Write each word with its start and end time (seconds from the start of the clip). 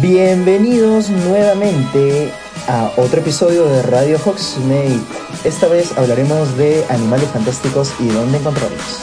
Bienvenidos 0.00 1.10
nuevamente 1.10 2.30
a 2.68 2.92
otro 2.98 3.20
episodio 3.20 3.64
de 3.64 3.82
Radio 3.82 4.16
Hogsmeade. 4.24 5.00
Esta 5.44 5.66
vez 5.66 5.96
hablaremos 5.98 6.56
de 6.56 6.84
animales 6.88 7.28
fantásticos 7.30 7.92
y 7.98 8.06
dónde 8.06 8.38
encontrarlos. 8.38 9.00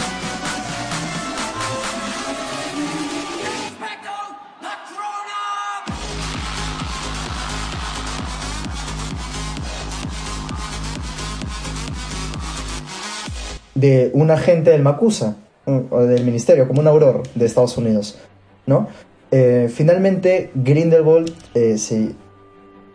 De 13.73 14.11
un 14.13 14.31
agente 14.31 14.69
del 14.69 14.81
Macusa, 14.81 15.35
o 15.65 15.99
del 16.03 16.23
ministerio, 16.23 16.67
como 16.67 16.79
un 16.79 16.87
auror 16.87 17.23
de 17.33 17.45
Estados 17.45 17.75
Unidos, 17.77 18.17
¿no? 18.65 18.87
Eh, 19.31 19.69
finalmente 19.73 20.51
Grindelwald 20.55 21.31
eh, 21.53 21.77
se, 21.77 22.11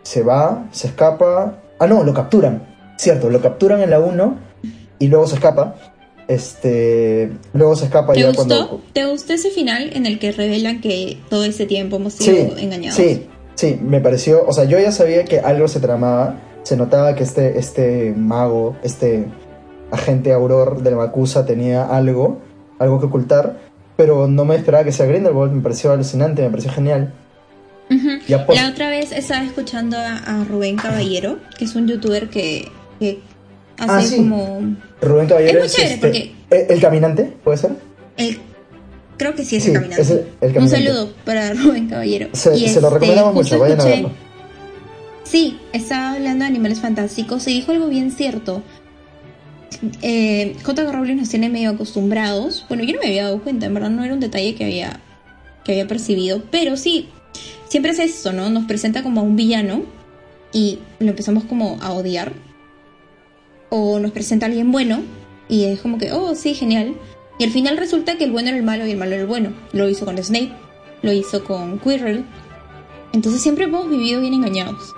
se 0.03 0.23
va, 0.23 0.67
se 0.71 0.87
escapa. 0.87 1.61
Ah, 1.79 1.87
no, 1.87 2.03
lo 2.03 2.13
capturan. 2.13 2.67
Cierto, 2.97 3.29
lo 3.29 3.41
capturan 3.41 3.81
en 3.81 3.89
la 3.89 3.99
1 3.99 4.37
y 4.99 5.07
luego 5.07 5.27
se 5.27 5.35
escapa. 5.35 5.75
Este, 6.27 7.31
luego 7.53 7.75
se 7.75 7.85
escapa 7.85 8.13
¿Te 8.13 8.21
ya 8.21 8.27
gustó? 8.27 8.45
cuando. 8.45 8.81
¿Te 8.93 9.05
gustó 9.05 9.33
ese 9.33 9.49
final 9.49 9.91
en 9.93 10.05
el 10.05 10.19
que 10.19 10.31
revelan 10.31 10.79
que 10.79 11.17
todo 11.29 11.43
ese 11.43 11.65
tiempo 11.65 11.97
hemos 11.97 12.13
sido 12.13 12.57
engañados? 12.57 12.95
Sí, 12.95 13.27
sí, 13.55 13.77
me 13.81 13.99
pareció. 13.99 14.45
O 14.47 14.53
sea, 14.53 14.63
yo 14.63 14.79
ya 14.79 14.91
sabía 14.91 15.25
que 15.25 15.39
algo 15.39 15.67
se 15.67 15.79
tramaba. 15.79 16.39
Se 16.63 16.77
notaba 16.77 17.15
que 17.15 17.23
este, 17.23 17.57
este 17.57 18.13
mago, 18.15 18.75
este 18.83 19.25
agente 19.91 20.31
auror 20.31 20.83
del 20.83 20.95
Macusa 20.95 21.45
tenía 21.45 21.83
algo, 21.83 22.37
algo 22.79 22.99
que 22.99 23.07
ocultar. 23.07 23.57
Pero 24.01 24.27
no 24.27 24.45
me 24.45 24.55
esperaba 24.55 24.83
que 24.83 24.91
sea 24.91 25.05
Grindelwald. 25.05 25.51
Me 25.53 25.61
pareció 25.61 25.91
alucinante, 25.91 26.41
me 26.41 26.49
pareció 26.49 26.71
genial. 26.71 27.13
Ya 28.27 28.45
pues- 28.47 28.59
La 28.59 28.69
otra 28.69 28.89
vez 28.89 29.11
estaba 29.11 29.43
escuchando 29.43 29.95
a, 29.97 30.17
a 30.17 30.43
Rubén 30.45 30.75
Caballero, 30.77 31.37
que 31.57 31.65
es 31.65 31.75
un 31.75 31.87
youtuber 31.87 32.29
que, 32.29 32.67
que 32.99 33.19
hace 33.77 33.91
Ah, 33.93 34.01
sí. 34.01 34.17
como... 34.17 34.75
Rubén 35.01 35.27
Caballero 35.27 35.59
Es 35.59 35.65
muy 35.65 35.69
chévere, 35.75 35.93
este, 35.93 36.07
porque- 36.07 36.31
¿el, 36.49 36.71
el 36.71 36.81
caminante, 36.81 37.33
¿puede 37.43 37.57
ser? 37.57 37.71
El, 38.17 38.39
creo 39.17 39.35
que 39.35 39.43
sí 39.45 39.57
es 39.57 39.63
Sí, 39.63 39.69
el 39.69 39.75
caminante. 39.75 40.01
es 40.01 40.09
el- 40.09 40.17
el 40.41 40.47
Un 40.47 40.53
caminante. 40.55 40.77
saludo 40.87 41.13
para 41.25 41.53
Rubén 41.53 41.87
Caballero. 41.89 42.29
Se, 42.33 42.55
Y, 42.57 42.69
se 42.69 42.81
lo 42.81 42.87
este, 42.87 42.93
recomendamos 42.95 43.33
justo 43.35 43.55
mucho, 43.55 43.59
vayan 43.59 43.79
a 43.79 43.83
escuché- 43.83 43.89
verlo. 43.95 44.11
Sí, 45.25 45.59
estaba 45.73 46.13
hablando 46.13 46.43
de 46.43 46.49
animales 46.49 46.79
fantásticos 46.81 47.47
y 47.47 47.53
dijo 47.53 47.71
algo 47.71 47.87
bien 47.87 48.09
cierto. 48.11 48.63
Eh, 50.01 50.55
J.K. 50.63 50.91
Nos 50.91 51.29
tiene 51.29 51.49
medio 51.49 51.71
acostumbrados. 51.71 52.65
Bueno, 52.67 52.83
yo 52.83 52.93
no 52.93 53.01
me 53.01 53.07
había 53.07 53.25
dado 53.25 53.41
cuenta, 53.41 53.65
en 53.65 53.73
verdad 53.73 53.89
no 53.89 54.03
era 54.03 54.13
un 54.13 54.19
detalle 54.19 54.55
que 54.55 54.65
había, 54.65 54.99
que 55.63 55.73
había 55.73 55.87
percibido. 55.87 56.43
Pero 56.51 56.77
sí, 56.77 57.09
siempre 57.67 57.91
es 57.91 57.99
esto, 57.99 58.33
¿no? 58.33 58.49
Nos 58.49 58.65
presenta 58.65 59.03
como 59.03 59.21
a 59.21 59.23
un 59.23 59.35
villano 59.35 59.83
y 60.53 60.79
lo 60.99 61.09
empezamos 61.09 61.43
como 61.45 61.77
a 61.81 61.93
odiar. 61.93 62.33
O 63.69 63.99
nos 63.99 64.11
presenta 64.11 64.45
a 64.45 64.49
alguien 64.49 64.71
bueno 64.71 65.01
y 65.47 65.65
es 65.65 65.81
como 65.81 65.97
que, 65.97 66.11
oh, 66.11 66.35
sí, 66.35 66.53
genial. 66.53 66.95
Y 67.39 67.43
al 67.45 67.51
final 67.51 67.77
resulta 67.77 68.17
que 68.17 68.25
el 68.25 68.31
bueno 68.31 68.49
era 68.49 68.57
el 68.57 68.63
malo 68.63 68.85
y 68.85 68.91
el 68.91 68.97
malo 68.97 69.13
era 69.13 69.21
el 69.21 69.27
bueno. 69.27 69.53
Lo 69.71 69.89
hizo 69.89 70.05
con 70.05 70.17
Snape, 70.21 70.51
lo 71.01 71.11
hizo 71.11 71.43
con 71.43 71.79
Quirrell. 71.79 72.25
Entonces 73.13 73.41
siempre 73.41 73.65
hemos 73.65 73.89
vivido 73.89 74.21
bien 74.21 74.33
engañados. 74.33 74.93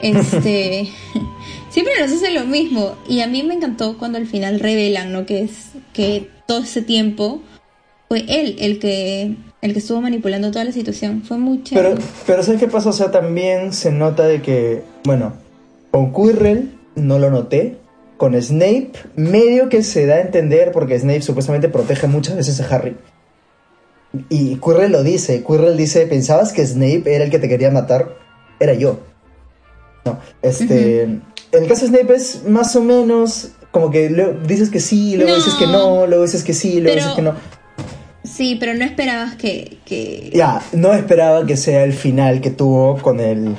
Este. 0.00 0.88
siempre 1.70 1.94
nos 2.00 2.12
hacen 2.12 2.34
lo 2.34 2.44
mismo. 2.44 2.96
Y 3.08 3.20
a 3.20 3.26
mí 3.26 3.42
me 3.42 3.54
encantó 3.54 3.98
cuando 3.98 4.18
al 4.18 4.26
final 4.26 4.60
revelan, 4.60 5.12
¿no? 5.12 5.26
Que 5.26 5.42
es 5.42 5.70
que 5.92 6.28
todo 6.46 6.60
ese 6.60 6.82
tiempo 6.82 7.42
fue 8.08 8.24
él 8.28 8.56
el 8.58 8.78
que 8.78 9.36
el 9.60 9.72
que 9.72 9.78
estuvo 9.80 10.00
manipulando 10.00 10.50
toda 10.50 10.64
la 10.64 10.72
situación. 10.72 11.22
Fue 11.22 11.36
chévere. 11.62 11.90
Pero, 11.90 12.02
pero 12.26 12.42
¿sabes 12.42 12.60
qué 12.60 12.68
pasa? 12.68 12.90
O 12.90 12.92
sea, 12.92 13.10
también 13.10 13.72
se 13.72 13.90
nota 13.90 14.26
de 14.26 14.40
que, 14.40 14.82
bueno, 15.04 15.34
con 15.90 16.12
Quirrell 16.12 16.72
no 16.94 17.18
lo 17.18 17.30
noté. 17.30 17.78
Con 18.16 18.34
Snape, 18.40 18.90
medio 19.14 19.68
que 19.68 19.84
se 19.84 20.04
da 20.04 20.16
a 20.16 20.20
entender 20.20 20.72
porque 20.72 20.98
Snape 20.98 21.22
supuestamente 21.22 21.68
protege 21.68 22.08
muchas 22.08 22.34
veces 22.34 22.60
a 22.60 22.74
Harry. 22.74 22.96
Y 24.28 24.56
Quirrell 24.56 24.90
lo 24.90 25.04
dice. 25.04 25.44
Quirrell 25.44 25.76
dice, 25.76 26.04
¿pensabas 26.06 26.52
que 26.52 26.66
Snape 26.66 27.04
era 27.06 27.24
el 27.24 27.30
que 27.30 27.38
te 27.38 27.48
quería 27.48 27.70
matar? 27.70 28.16
Era 28.58 28.74
yo. 28.74 28.98
No, 30.12 30.18
este... 30.42 31.02
En 31.02 31.62
el 31.62 31.66
caso 31.68 31.86
de 31.86 31.98
Snape 31.98 32.14
es 32.14 32.44
más 32.44 32.76
o 32.76 32.82
menos 32.82 33.52
como 33.70 33.90
que 33.90 34.10
luego 34.10 34.34
dices 34.46 34.68
que 34.70 34.80
sí, 34.80 35.16
luego 35.16 35.30
No. 35.30 35.36
dices 35.36 35.54
que 35.54 35.66
no, 35.66 36.06
luego 36.06 36.24
dices 36.24 36.44
que 36.44 36.52
sí, 36.52 36.80
luego 36.80 36.94
Pero- 36.94 36.96
dices 36.96 37.12
que 37.16 37.22
no. 37.22 37.34
Sí, 38.24 38.56
pero 38.60 38.74
no 38.74 38.84
esperabas 38.84 39.36
que. 39.36 39.78
que... 39.86 40.30
Ya, 40.34 40.60
no 40.72 40.92
esperaba 40.92 41.46
que 41.46 41.56
sea 41.56 41.84
el 41.84 41.94
final 41.94 42.42
que 42.42 42.50
tuvo 42.50 42.98
con 42.98 43.20
el 43.20 43.56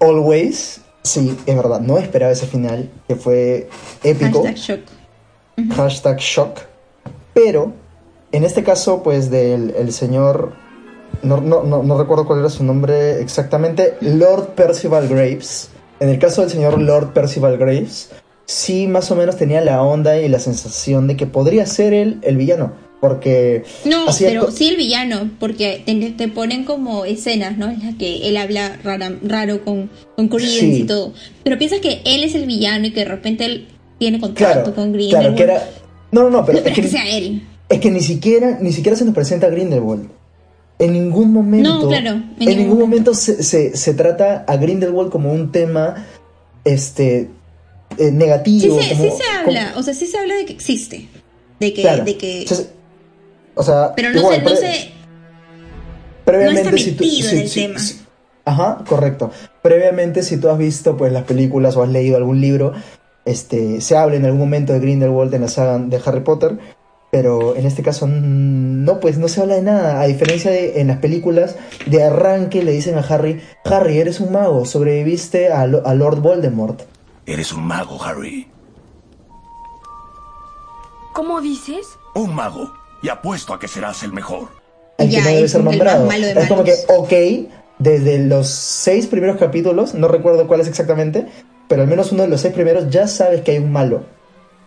Always. 0.00 0.80
Sí, 1.02 1.36
es 1.46 1.56
verdad, 1.56 1.80
no 1.80 1.98
esperaba 1.98 2.32
ese 2.32 2.46
final, 2.46 2.88
que 3.08 3.16
fue 3.16 3.68
épico. 4.02 4.42
Hashtag 4.42 4.56
shock. 4.56 5.74
Hashtag 5.76 6.18
shock. 6.18 6.60
Pero, 7.34 7.72
en 8.32 8.44
este 8.44 8.62
caso, 8.62 9.02
pues 9.02 9.30
del 9.30 9.74
el 9.78 9.92
señor... 9.92 10.54
No, 11.22 11.40
no, 11.40 11.62
no, 11.62 11.82
no 11.82 11.98
recuerdo 11.98 12.26
cuál 12.26 12.40
era 12.40 12.48
su 12.48 12.64
nombre 12.64 13.20
exactamente. 13.20 13.94
Lord 14.00 14.54
Percival 14.54 15.08
Graves. 15.08 15.68
En 16.00 16.08
el 16.08 16.18
caso 16.18 16.40
del 16.40 16.50
señor 16.50 16.80
Lord 16.80 17.12
Percival 17.12 17.58
Graves, 17.58 18.10
sí 18.46 18.86
más 18.86 19.10
o 19.10 19.16
menos 19.16 19.36
tenía 19.36 19.60
la 19.60 19.82
onda 19.82 20.18
y 20.18 20.28
la 20.28 20.38
sensación 20.38 21.06
de 21.06 21.16
que 21.16 21.26
podría 21.26 21.66
ser 21.66 21.92
él 21.92 22.18
el 22.22 22.36
villano. 22.36 22.72
Porque... 23.00 23.64
No, 23.86 24.04
pero 24.18 24.50
sí 24.50 24.68
el 24.68 24.76
villano, 24.76 25.30
porque 25.38 25.82
te, 25.86 25.94
te 26.10 26.28
ponen 26.28 26.64
como 26.64 27.06
escenas, 27.06 27.56
¿no? 27.56 27.70
En 27.70 27.80
las 27.84 27.94
que 27.94 28.28
él 28.28 28.36
habla 28.36 28.78
rara- 28.84 29.16
raro 29.22 29.64
con, 29.64 29.88
con 30.16 30.28
Credence 30.28 30.58
Sí. 30.60 30.80
y 30.82 30.84
todo. 30.84 31.12
Pero 31.42 31.56
piensas 31.56 31.80
que 31.80 32.02
él 32.04 32.24
es 32.24 32.34
el 32.34 32.44
villano 32.46 32.86
y 32.86 32.90
que 32.92 33.00
de 33.00 33.06
repente 33.06 33.44
él 33.46 33.68
tiene 33.98 34.20
contacto 34.20 34.52
Claro, 34.72 34.74
con 34.74 34.92
Grindelwald. 34.92 35.34
claro, 35.34 35.36
que 35.36 35.42
era... 35.42 35.70
No, 36.12 36.24
no, 36.24 36.30
no, 36.30 36.44
pero 36.44 36.60
No 36.60 36.66
es 36.66 36.74
que, 36.74 36.82
que 36.82 36.88
sea 36.88 37.08
él. 37.08 37.42
es 37.70 37.80
que 37.80 37.90
ni 37.90 38.00
siquiera, 38.00 38.58
ni 38.60 38.72
siquiera 38.72 38.96
se 38.98 39.04
nos 39.06 39.14
presenta 39.14 39.48
Grindelwald. 39.48 40.08
En 40.80 40.92
ningún 40.94 41.32
momento. 41.32 41.68
No, 41.82 41.88
claro, 41.88 42.10
En, 42.40 42.48
en 42.48 42.58
ningún 42.58 42.78
momento 42.80 43.14
se, 43.14 43.42
se- 43.44 43.76
se 43.76 43.94
trata 43.94 44.44
a 44.48 44.56
Grindelwald 44.56 45.10
como 45.12 45.32
un 45.32 45.52
tema 45.52 46.06
este 46.64 47.28
eh, 47.98 48.08
Sí, 48.08 48.10
negativo. 48.12 48.80
se, 48.80 48.88
como- 48.96 49.04
sí 49.04 49.10
se 49.22 49.30
habla, 49.38 49.72
o 49.76 49.82
sea, 49.82 49.94
sí 49.94 50.06
se 50.06 50.18
habla 50.18 50.34
de 50.34 50.46
que 50.46 50.52
existe. 50.52 51.08
De 51.60 51.72
que, 51.74 51.82
Claro. 51.82 52.04
de 52.04 52.16
que. 52.16 52.46
O 53.54 53.62
sea, 53.62 53.92
pero 53.94 54.10
no 54.10 54.18
igual, 54.20 54.36
sé, 54.36 54.40
no 54.42 54.48
pre- 54.50 54.92
previamente 56.24 56.70
no 56.70 56.76
está 56.76 56.84
si 56.90 56.92
tú- 56.92 57.04
metido 57.04 57.28
en 57.30 57.36
si- 57.36 57.42
el 57.42 57.48
si- 57.48 57.60
tema. 57.60 57.80
ajá, 58.46 58.84
correcto. 58.88 59.30
Previamente, 59.62 60.22
si 60.22 60.38
tú 60.38 60.48
has 60.48 60.56
visto 60.58 60.96
pues 60.96 61.12
las 61.12 61.24
películas 61.24 61.76
o 61.76 61.82
has 61.82 61.90
leído 61.90 62.16
algún 62.16 62.40
libro, 62.40 62.72
este, 63.26 63.80
se 63.82 63.96
habla 63.96 64.16
en 64.16 64.24
algún 64.24 64.40
momento 64.40 64.72
de 64.72 64.80
Grindelwald 64.80 65.34
en 65.34 65.42
la 65.42 65.48
saga 65.48 65.78
de 65.78 66.00
Harry 66.04 66.20
Potter, 66.20 66.58
pero 67.10 67.56
en 67.56 67.66
este 67.66 67.82
caso 67.82 68.06
no, 68.08 69.00
pues 69.00 69.18
no 69.18 69.28
se 69.28 69.40
habla 69.40 69.54
de 69.56 69.62
nada. 69.62 70.00
A 70.00 70.06
diferencia 70.06 70.50
de 70.50 70.80
en 70.80 70.86
las 70.88 70.98
películas, 70.98 71.56
de 71.86 72.02
arranque 72.04 72.62
le 72.62 72.72
dicen 72.72 72.96
a 72.96 73.00
Harry, 73.00 73.40
Harry, 73.64 73.98
eres 73.98 74.20
un 74.20 74.32
mago, 74.32 74.64
sobreviviste 74.64 75.52
a, 75.52 75.66
Lo- 75.66 75.86
a 75.86 75.94
Lord 75.94 76.20
Voldemort. 76.20 76.82
Eres 77.26 77.52
un 77.52 77.64
mago, 77.64 78.02
Harry. 78.02 78.48
¿Cómo 81.12 81.40
dices? 81.40 81.86
Un 82.14 82.34
mago. 82.34 82.72
Y 83.02 83.08
apuesto 83.08 83.54
a 83.54 83.58
que 83.58 83.68
serás 83.68 84.02
el 84.02 84.12
mejor. 84.12 84.48
Ya, 84.98 85.06
que 85.08 85.20
no 85.30 85.36
debe 85.36 85.48
ser 85.48 85.60
el 85.60 85.64
nombrado. 85.64 86.06
de 86.06 86.32
es 86.32 86.48
como 86.48 86.62
que, 86.64 86.74
ok, 86.88 87.50
desde 87.78 88.18
los 88.18 88.48
seis 88.48 89.06
primeros 89.06 89.38
capítulos, 89.38 89.94
no 89.94 90.08
recuerdo 90.08 90.46
cuáles 90.46 90.68
exactamente, 90.68 91.26
pero 91.68 91.82
al 91.82 91.88
menos 91.88 92.12
uno 92.12 92.22
de 92.22 92.28
los 92.28 92.42
seis 92.42 92.52
primeros 92.52 92.90
ya 92.90 93.08
sabes 93.08 93.40
que 93.40 93.52
hay 93.52 93.58
un 93.58 93.72
malo. 93.72 94.04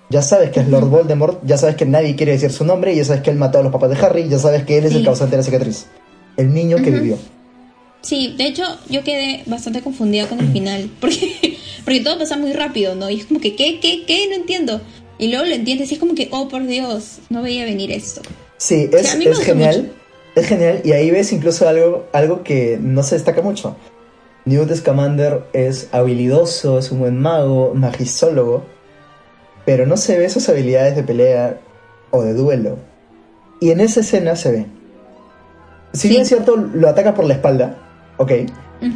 Ya 0.09 0.21
sabes 0.21 0.51
que 0.51 0.59
es 0.59 0.67
Lord 0.67 0.89
Voldemort, 0.89 1.41
ya 1.45 1.57
sabes 1.57 1.75
que 1.75 1.85
nadie 1.85 2.15
quiere 2.15 2.33
decir 2.33 2.51
su 2.51 2.65
nombre, 2.65 2.95
ya 2.95 3.03
sabes 3.03 3.21
que 3.21 3.31
él 3.31 3.37
mató 3.37 3.59
a 3.59 3.63
los 3.63 3.71
papás 3.71 3.89
de 3.89 4.05
Harry, 4.05 4.29
ya 4.29 4.37
sabes 4.37 4.63
que 4.63 4.77
él 4.77 4.85
es 4.85 4.93
el 4.93 5.03
causante 5.03 5.31
de 5.31 5.37
la 5.37 5.43
cicatriz. 5.43 5.87
El 6.37 6.53
niño 6.53 6.77
que 6.77 6.91
vivió. 6.91 7.17
Sí, 8.01 8.35
de 8.37 8.47
hecho, 8.47 8.63
yo 8.89 9.03
quedé 9.03 9.43
bastante 9.45 9.81
confundida 9.81 10.27
con 10.27 10.39
el 10.39 10.51
final. 10.51 10.89
Porque, 10.99 11.57
porque 11.85 11.99
todo 12.01 12.19
pasa 12.19 12.37
muy 12.37 12.53
rápido, 12.53 12.95
¿no? 12.95 13.09
Y 13.09 13.19
es 13.19 13.25
como 13.25 13.39
que, 13.39 13.55
¿qué, 13.55 13.79
qué, 13.79 14.05
qué? 14.05 14.27
No 14.29 14.35
entiendo. 14.35 14.81
Y 15.17 15.27
luego 15.29 15.45
lo 15.45 15.53
entiendes 15.53 15.91
y 15.91 15.95
es 15.95 15.99
como 15.99 16.15
que, 16.15 16.27
oh, 16.31 16.47
por 16.47 16.65
Dios, 16.65 17.19
no 17.29 17.41
veía 17.41 17.65
venir 17.65 17.91
esto. 17.91 18.21
Sí, 18.57 18.89
es, 18.91 19.13
a 19.13 19.17
mí 19.17 19.25
me 19.25 19.31
es 19.31 19.39
genial. 19.39 19.81
mucho. 19.83 19.93
Es 20.35 20.47
genial. 20.47 20.81
Y 20.83 20.91
ahí 20.93 21.11
ves 21.11 21.33
incluso 21.33 21.67
algo, 21.67 22.07
algo 22.13 22.43
que 22.43 22.77
no 22.81 23.03
se 23.03 23.15
destaca 23.15 23.41
mucho. 23.41 23.75
Newt 24.45 24.73
Scamander 24.73 25.43
es 25.53 25.89
habilidoso, 25.91 26.79
es 26.79 26.91
un 26.91 26.99
buen 26.99 27.19
mago, 27.19 27.73
magistólogo, 27.75 28.65
pero 29.65 29.85
no 29.85 29.97
se 29.97 30.17
ve 30.17 30.29
sus 30.29 30.47
habilidades 30.49 30.95
de 30.95 31.03
pelea 31.03 31.59
o 32.11 32.21
de 32.23 32.33
duelo. 32.33 32.77
Y 33.59 33.71
en 33.71 33.79
esa 33.79 34.01
escena 34.01 34.35
se 34.35 34.51
ve. 34.51 34.65
Si 35.93 36.01
Sí. 36.01 36.09
bien 36.09 36.21
es 36.23 36.27
cierto, 36.27 36.55
lo 36.57 36.89
ataca 36.89 37.13
por 37.13 37.25
la 37.25 37.35
espalda, 37.35 37.77
ok, 38.17 38.31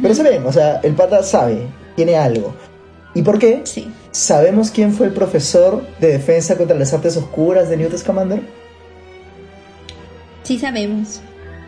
pero 0.02 0.14
se 0.14 0.22
ve, 0.22 0.38
o 0.44 0.52
sea, 0.52 0.80
el 0.82 0.94
pata 0.94 1.22
sabe, 1.22 1.66
tiene 1.96 2.16
algo. 2.16 2.54
¿Y 3.14 3.22
por 3.22 3.38
qué? 3.38 3.62
Sí. 3.64 3.90
¿Sabemos 4.10 4.70
quién 4.70 4.92
fue 4.92 5.06
el 5.06 5.12
profesor 5.12 5.82
de 6.00 6.08
defensa 6.08 6.56
contra 6.56 6.76
las 6.76 6.92
artes 6.92 7.16
oscuras 7.16 7.68
de 7.68 7.76
Newt 7.76 7.96
Scamander? 7.96 8.42
Sí 10.42 10.58
sabemos. 10.58 11.20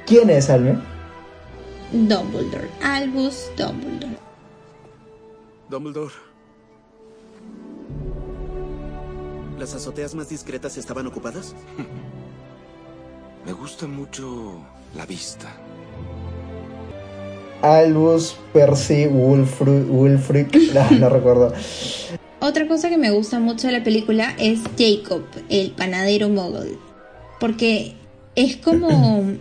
¿Quién 0.07 0.31
es, 0.31 0.51
Alme? 0.51 0.79
Dumbledore. 1.93 2.69
Albus 2.83 3.51
Dumbledore. 3.57 4.17
Dumbledore. 5.69 6.13
¿Las 9.61 9.75
azoteas 9.75 10.15
más 10.15 10.31
discretas 10.31 10.79
estaban 10.79 11.07
ocupadas? 11.07 11.55
Me 13.45 13.53
gusta 13.53 13.87
mucho 13.87 14.59
la 14.97 15.05
vista. 15.05 15.55
Albus, 17.61 18.37
Percy, 18.55 19.07
Wulfric, 19.07 20.57
no, 20.75 20.91
no 20.93 21.09
recuerdo. 21.11 21.53
Otra 22.41 22.67
cosa 22.67 22.89
que 22.89 22.97
me 22.97 23.11
gusta 23.11 23.39
mucho 23.39 23.67
de 23.67 23.75
la 23.75 23.85
película 23.85 24.35
es 24.39 24.61
Jacob, 24.79 25.25
el 25.51 25.73
panadero 25.73 26.31
mogul. 26.31 26.79
Porque 27.39 27.97
es 28.35 28.57
como. 28.57 29.25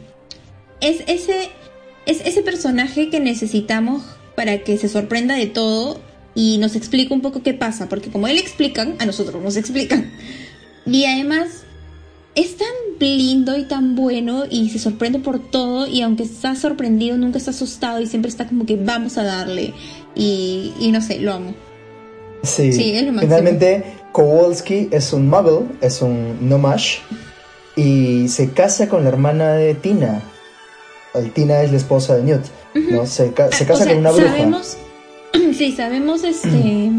Es 0.82 1.04
ese, 1.08 1.50
es 2.06 2.22
ese 2.26 2.42
personaje 2.42 3.10
que 3.10 3.20
necesitamos 3.20 4.02
para 4.38 4.60
que 4.60 4.78
se 4.78 4.88
sorprenda 4.88 5.36
de 5.36 5.48
todo 5.48 6.00
y 6.40 6.58
nos 6.58 6.76
explique 6.76 7.14
un 7.14 7.22
poco 7.22 7.44
qué 7.44 7.54
pasa. 7.54 7.90
Porque 7.90 8.10
como 8.10 8.28
él 8.28 8.38
explican, 8.38 8.96
a 9.00 9.06
nosotros 9.06 9.42
nos 9.44 9.58
explican. 9.58 10.10
Y 10.86 11.04
además 11.06 11.48
es 12.36 12.56
tan 12.56 12.68
lindo 13.00 13.58
y 13.58 13.64
tan 13.64 13.96
bueno 13.96 14.44
y 14.50 14.70
se 14.70 14.80
sorprende 14.80 15.20
por 15.20 15.40
todo 15.40 15.86
y 15.88 16.02
aunque 16.02 16.24
está 16.24 16.56
sorprendido 16.56 17.18
nunca 17.18 17.38
está 17.38 17.52
asustado 17.52 18.00
y 18.02 18.08
siempre 18.08 18.30
está 18.30 18.48
como 18.48 18.66
que 18.66 18.76
vamos 18.78 19.18
a 19.18 19.24
darle 19.24 19.74
y, 20.16 20.72
y 20.80 20.92
no 20.92 21.02
sé, 21.02 21.20
lo 21.20 21.34
amo. 21.34 21.54
Sí, 22.44 22.72
Sí, 22.72 22.92
es 22.92 23.04
lo 23.04 23.12
máximo. 23.12 23.22
finalmente 23.36 23.84
Kowalski 24.14 24.88
es 24.92 25.12
un 25.12 25.28
muggle, 25.30 25.66
es 25.82 26.02
un 26.02 26.38
nomash 26.48 26.98
y 27.76 28.28
se 28.30 28.52
casa 28.52 28.88
con 28.88 29.04
la 29.04 29.10
hermana 29.10 29.54
de 29.54 29.74
Tina. 29.76 30.22
El 31.14 31.32
Tina 31.32 31.62
es 31.62 31.72
la 31.72 31.78
esposa 31.78 32.16
de 32.16 32.24
Newt, 32.24 32.46
¿no? 32.92 33.06
Se, 33.06 33.34
ca- 33.34 33.52
se 33.52 33.64
Ah, 33.64 33.68
casa 33.68 33.74
o 33.74 33.86
sea, 33.86 33.88
con 33.94 33.98
una 33.98 34.12
bruja. 34.12 34.28
Sabemos, 34.30 34.78
sí, 35.54 35.72
sabemos 35.74 36.24
este, 36.24 36.92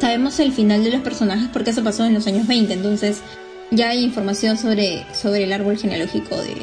sabemos 0.00 0.38
el 0.40 0.52
final 0.52 0.82
de 0.84 0.90
los 0.90 1.00
personajes 1.02 1.48
porque 1.52 1.70
eso 1.70 1.82
pasó 1.82 2.04
en 2.04 2.14
los 2.14 2.26
años 2.26 2.46
20, 2.46 2.72
entonces 2.72 3.20
ya 3.70 3.90
hay 3.90 4.02
información 4.04 4.56
sobre, 4.58 5.04
sobre 5.14 5.44
el 5.44 5.52
árbol 5.52 5.76
genealógico 5.78 6.36
de, 6.36 6.56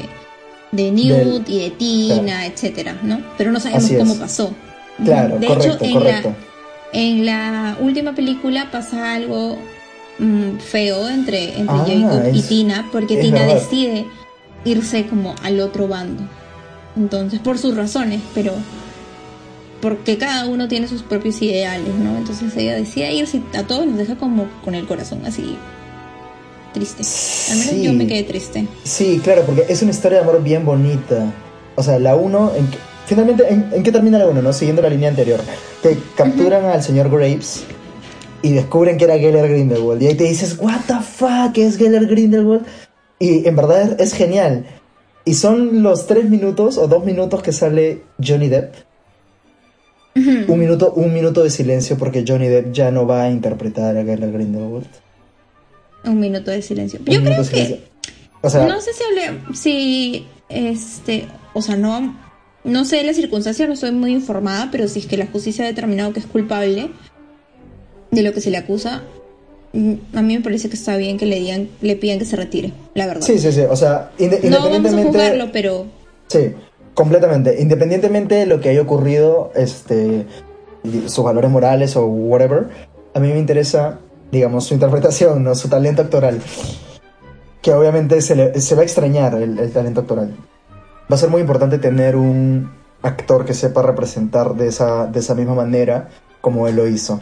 de 0.72 0.90
Newt 0.90 1.46
Del- 1.46 1.54
y 1.54 1.58
de 1.60 1.70
Tina, 1.70 2.46
etcétera, 2.46 2.98
¿no? 3.02 3.20
Pero 3.38 3.50
no 3.52 3.60
sabemos 3.60 3.90
cómo 3.98 4.16
pasó. 4.16 4.54
Claro, 5.04 5.38
de 5.38 5.46
correcto, 5.46 5.74
hecho, 5.76 5.84
en 5.84 5.92
correcto. 5.94 6.34
la, 6.92 6.98
en 7.00 7.26
la 7.26 7.76
última 7.80 8.14
película 8.14 8.70
pasa 8.70 9.14
algo 9.14 9.56
mm, 10.18 10.58
feo 10.58 11.08
entre, 11.08 11.56
entre 11.58 11.74
Ah, 11.74 11.86
Jacob 11.86 12.22
y 12.34 12.42
Tina, 12.42 12.88
porque 12.92 13.16
Tina 13.16 13.40
verdad. 13.46 13.54
decide 13.54 14.06
irse 14.64 15.06
como 15.06 15.34
al 15.42 15.60
otro 15.60 15.86
bando. 15.88 16.22
Entonces, 16.96 17.38
por 17.40 17.58
sus 17.58 17.76
razones, 17.76 18.20
pero 18.34 18.52
porque 19.80 20.18
cada 20.18 20.46
uno 20.46 20.66
tiene 20.68 20.88
sus 20.88 21.02
propios 21.02 21.40
ideales, 21.42 21.94
¿no? 21.94 22.16
Entonces 22.16 22.56
ella 22.56 22.74
decide 22.74 23.12
irse 23.12 23.42
a 23.56 23.62
todos 23.64 23.86
nos 23.86 23.98
deja 23.98 24.16
como 24.16 24.46
con 24.64 24.74
el 24.74 24.86
corazón 24.86 25.24
así 25.26 25.56
triste. 26.72 27.02
Al 27.52 27.58
menos 27.58 27.72
Sí. 27.74 27.82
yo 27.82 27.92
me 27.92 28.06
quedé 28.06 28.22
triste. 28.24 28.66
Sí, 28.84 29.20
claro, 29.22 29.42
porque 29.46 29.64
es 29.68 29.80
una 29.82 29.90
historia 29.90 30.18
de 30.18 30.24
amor 30.24 30.42
bien 30.42 30.64
bonita. 30.64 31.32
O 31.76 31.82
sea, 31.82 31.98
la 31.98 32.14
1, 32.16 32.52
en 32.56 32.66
que- 32.66 32.78
finalmente, 33.06 33.44
¿en, 33.48 33.68
en 33.72 33.82
qué 33.82 33.90
termina 33.92 34.18
la 34.18 34.26
1, 34.26 34.42
no? 34.42 34.52
Siguiendo 34.52 34.82
la 34.82 34.88
línea 34.90 35.08
anterior. 35.08 35.40
Que 35.82 35.96
capturan 36.16 36.64
al 36.66 36.82
señor 36.82 37.08
Graves 37.10 37.64
y 38.42 38.52
descubren 38.52 38.98
que 38.98 39.04
era 39.04 39.18
Geller 39.18 39.48
Grindelwald. 39.48 40.02
Y 40.02 40.06
ahí 40.08 40.14
te 40.14 40.24
dices, 40.24 40.56
what 40.60 40.80
the 40.86 40.94
fuck, 41.02 41.56
es 41.56 41.76
Geller 41.76 42.06
Grindelwald? 42.06 42.64
Y 43.18 43.46
en 43.48 43.56
verdad 43.56 44.00
es 44.00 44.12
genial. 44.12 44.66
Y 45.24 45.34
son 45.34 45.82
los 45.82 46.06
tres 46.06 46.28
minutos 46.28 46.78
o 46.78 46.86
dos 46.88 47.04
minutos 47.04 47.42
que 47.42 47.52
sale 47.52 48.02
Johnny 48.24 48.48
Depp. 48.48 48.74
Un 50.48 50.58
minuto, 50.58 50.92
un 50.94 51.12
minuto 51.14 51.42
de 51.42 51.50
silencio 51.50 51.96
porque 51.96 52.24
Johnny 52.26 52.48
Depp 52.48 52.72
ya 52.72 52.90
no 52.90 53.06
va 53.06 53.24
a 53.24 53.30
interpretar 53.30 53.96
a 53.96 54.04
Geller 54.04 54.32
Grindelwald. 54.32 54.86
Un 56.04 56.20
minuto 56.20 56.50
de 56.50 56.62
silencio. 56.62 57.00
Un 57.00 57.06
Yo 57.14 57.22
creo 57.22 57.38
que 57.38 57.44
silencio. 57.44 57.78
O 58.40 58.50
sea, 58.50 58.66
no 58.66 58.80
sé 58.80 58.90
si 58.92 59.02
hablé, 59.04 59.40
si 59.54 60.26
este, 60.48 61.26
o 61.54 61.60
sea, 61.62 61.76
no, 61.76 62.16
no 62.64 62.84
sé 62.84 63.02
las 63.02 63.16
circunstancias, 63.16 63.66
no 63.68 63.74
estoy 63.74 63.90
muy 63.92 64.12
informada, 64.12 64.68
pero 64.70 64.86
si 64.88 65.00
es 65.00 65.06
que 65.06 65.16
la 65.16 65.26
justicia 65.26 65.64
ha 65.64 65.68
determinado 65.68 66.12
que 66.12 66.20
es 66.20 66.26
culpable 66.26 66.90
de 68.10 68.22
lo 68.22 68.32
que 68.32 68.40
se 68.40 68.50
le 68.50 68.56
acusa, 68.58 69.02
mm, 69.72 69.94
a 70.14 70.22
mí 70.22 70.36
me 70.36 70.40
parece 70.42 70.68
que 70.68 70.76
está 70.76 70.96
bien 70.96 71.18
que 71.18 71.26
le 71.26 71.36
digan, 71.40 71.68
le 71.80 71.96
pidan 71.96 72.18
que 72.20 72.24
se 72.24 72.36
retire, 72.36 72.72
la 72.94 73.06
verdad. 73.06 73.22
sí, 73.26 73.38
sí, 73.38 73.50
sí. 73.52 73.62
O 73.68 73.74
sea, 73.76 74.12
inde- 74.18 74.40
no 74.44 74.50
vamos 74.58 74.72
a 74.72 74.76
independientemente. 74.76 75.08
juzgarlo, 75.18 75.52
pero 75.52 75.86
Sí, 76.28 76.50
completamente. 76.98 77.62
Independientemente 77.62 78.34
de 78.34 78.46
lo 78.46 78.60
que 78.60 78.70
haya 78.70 78.82
ocurrido, 78.82 79.52
este, 79.54 80.26
sus 81.06 81.24
valores 81.24 81.48
morales 81.48 81.94
o 81.94 82.04
whatever, 82.06 82.70
a 83.14 83.20
mí 83.20 83.28
me 83.28 83.38
interesa, 83.38 84.00
digamos, 84.32 84.64
su 84.64 84.74
interpretación, 84.74 85.44
¿no? 85.44 85.54
su 85.54 85.68
talento 85.68 86.02
actoral. 86.02 86.40
Que 87.62 87.72
obviamente 87.72 88.20
se, 88.20 88.34
le- 88.34 88.50
va 88.50 88.80
a 88.80 88.84
extrañar 88.84 89.36
el, 89.36 89.70
talento 89.70 90.00
actoral. 90.00 90.34
Va 91.10 91.14
a 91.14 91.18
ser 91.18 91.28
muy 91.30 91.40
importante 91.40 91.78
tener 91.78 92.16
un 92.16 92.72
actor 93.02 93.44
que 93.44 93.54
sepa 93.54 93.80
representar 93.80 94.56
de 94.56 94.66
esa, 94.66 95.06
de 95.06 95.20
esa 95.20 95.36
misma 95.36 95.54
manera 95.54 96.08
como 96.40 96.66
él 96.66 96.74
lo 96.74 96.88
hizo. 96.88 97.20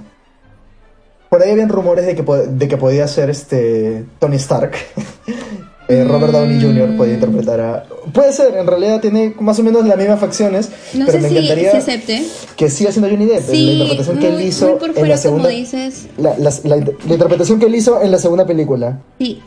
Por 1.29 1.43
ahí 1.43 1.51
habían 1.51 1.69
rumores 1.69 2.07
de 2.07 2.17
que, 2.17 2.23
de 2.23 2.67
que 2.67 2.79
podía 2.79 3.07
ser 3.09 3.29
este 3.29 4.07
Tony 4.21 4.37
Stark. 4.37 4.73
Eh, 5.89 6.03
Robert 6.05 6.33
Downey 6.33 6.61
Jr. 6.61 6.97
podía 6.97 7.15
interpretar 7.15 7.61
a... 7.61 7.85
Puede 8.13 8.33
ser, 8.33 8.57
en 8.57 8.67
realidad 8.67 9.01
tiene 9.01 9.35
más 9.39 9.57
o 9.61 9.63
menos 9.63 9.87
las 9.87 9.97
mismas 9.97 10.19
facciones, 10.19 10.69
no 10.95 11.07
pero 11.07 11.19
sé 11.19 11.23
me 11.23 11.29
si 11.29 11.37
encantaría 11.37 11.77
acepte. 11.79 12.25
que 12.57 12.69
siga 12.71 12.91
siendo 12.91 13.09
Johnny 13.09 13.27
Depp. 13.27 13.41
la 13.49 13.55
Sí, 13.55 14.17
que 14.19 14.27
él 14.29 14.35
muy, 14.35 14.43
hizo 14.45 14.69
muy 14.71 14.79
por 14.81 14.89
en 14.89 14.95
fuera, 14.97 15.09
la 15.11 15.17
segunda... 15.17 15.45
como 15.45 15.57
dices. 15.57 16.09
La, 16.19 16.37
la- 16.39 16.51
la- 16.65 16.77
la 16.77 17.13
interpretación 17.13 17.61
que 17.61 17.67
él 17.67 17.75
hizo 17.77 18.03
en 18.03 18.11
la 18.11 18.19
segunda 18.19 18.45
película. 18.47 19.01
Sí. 19.21 19.41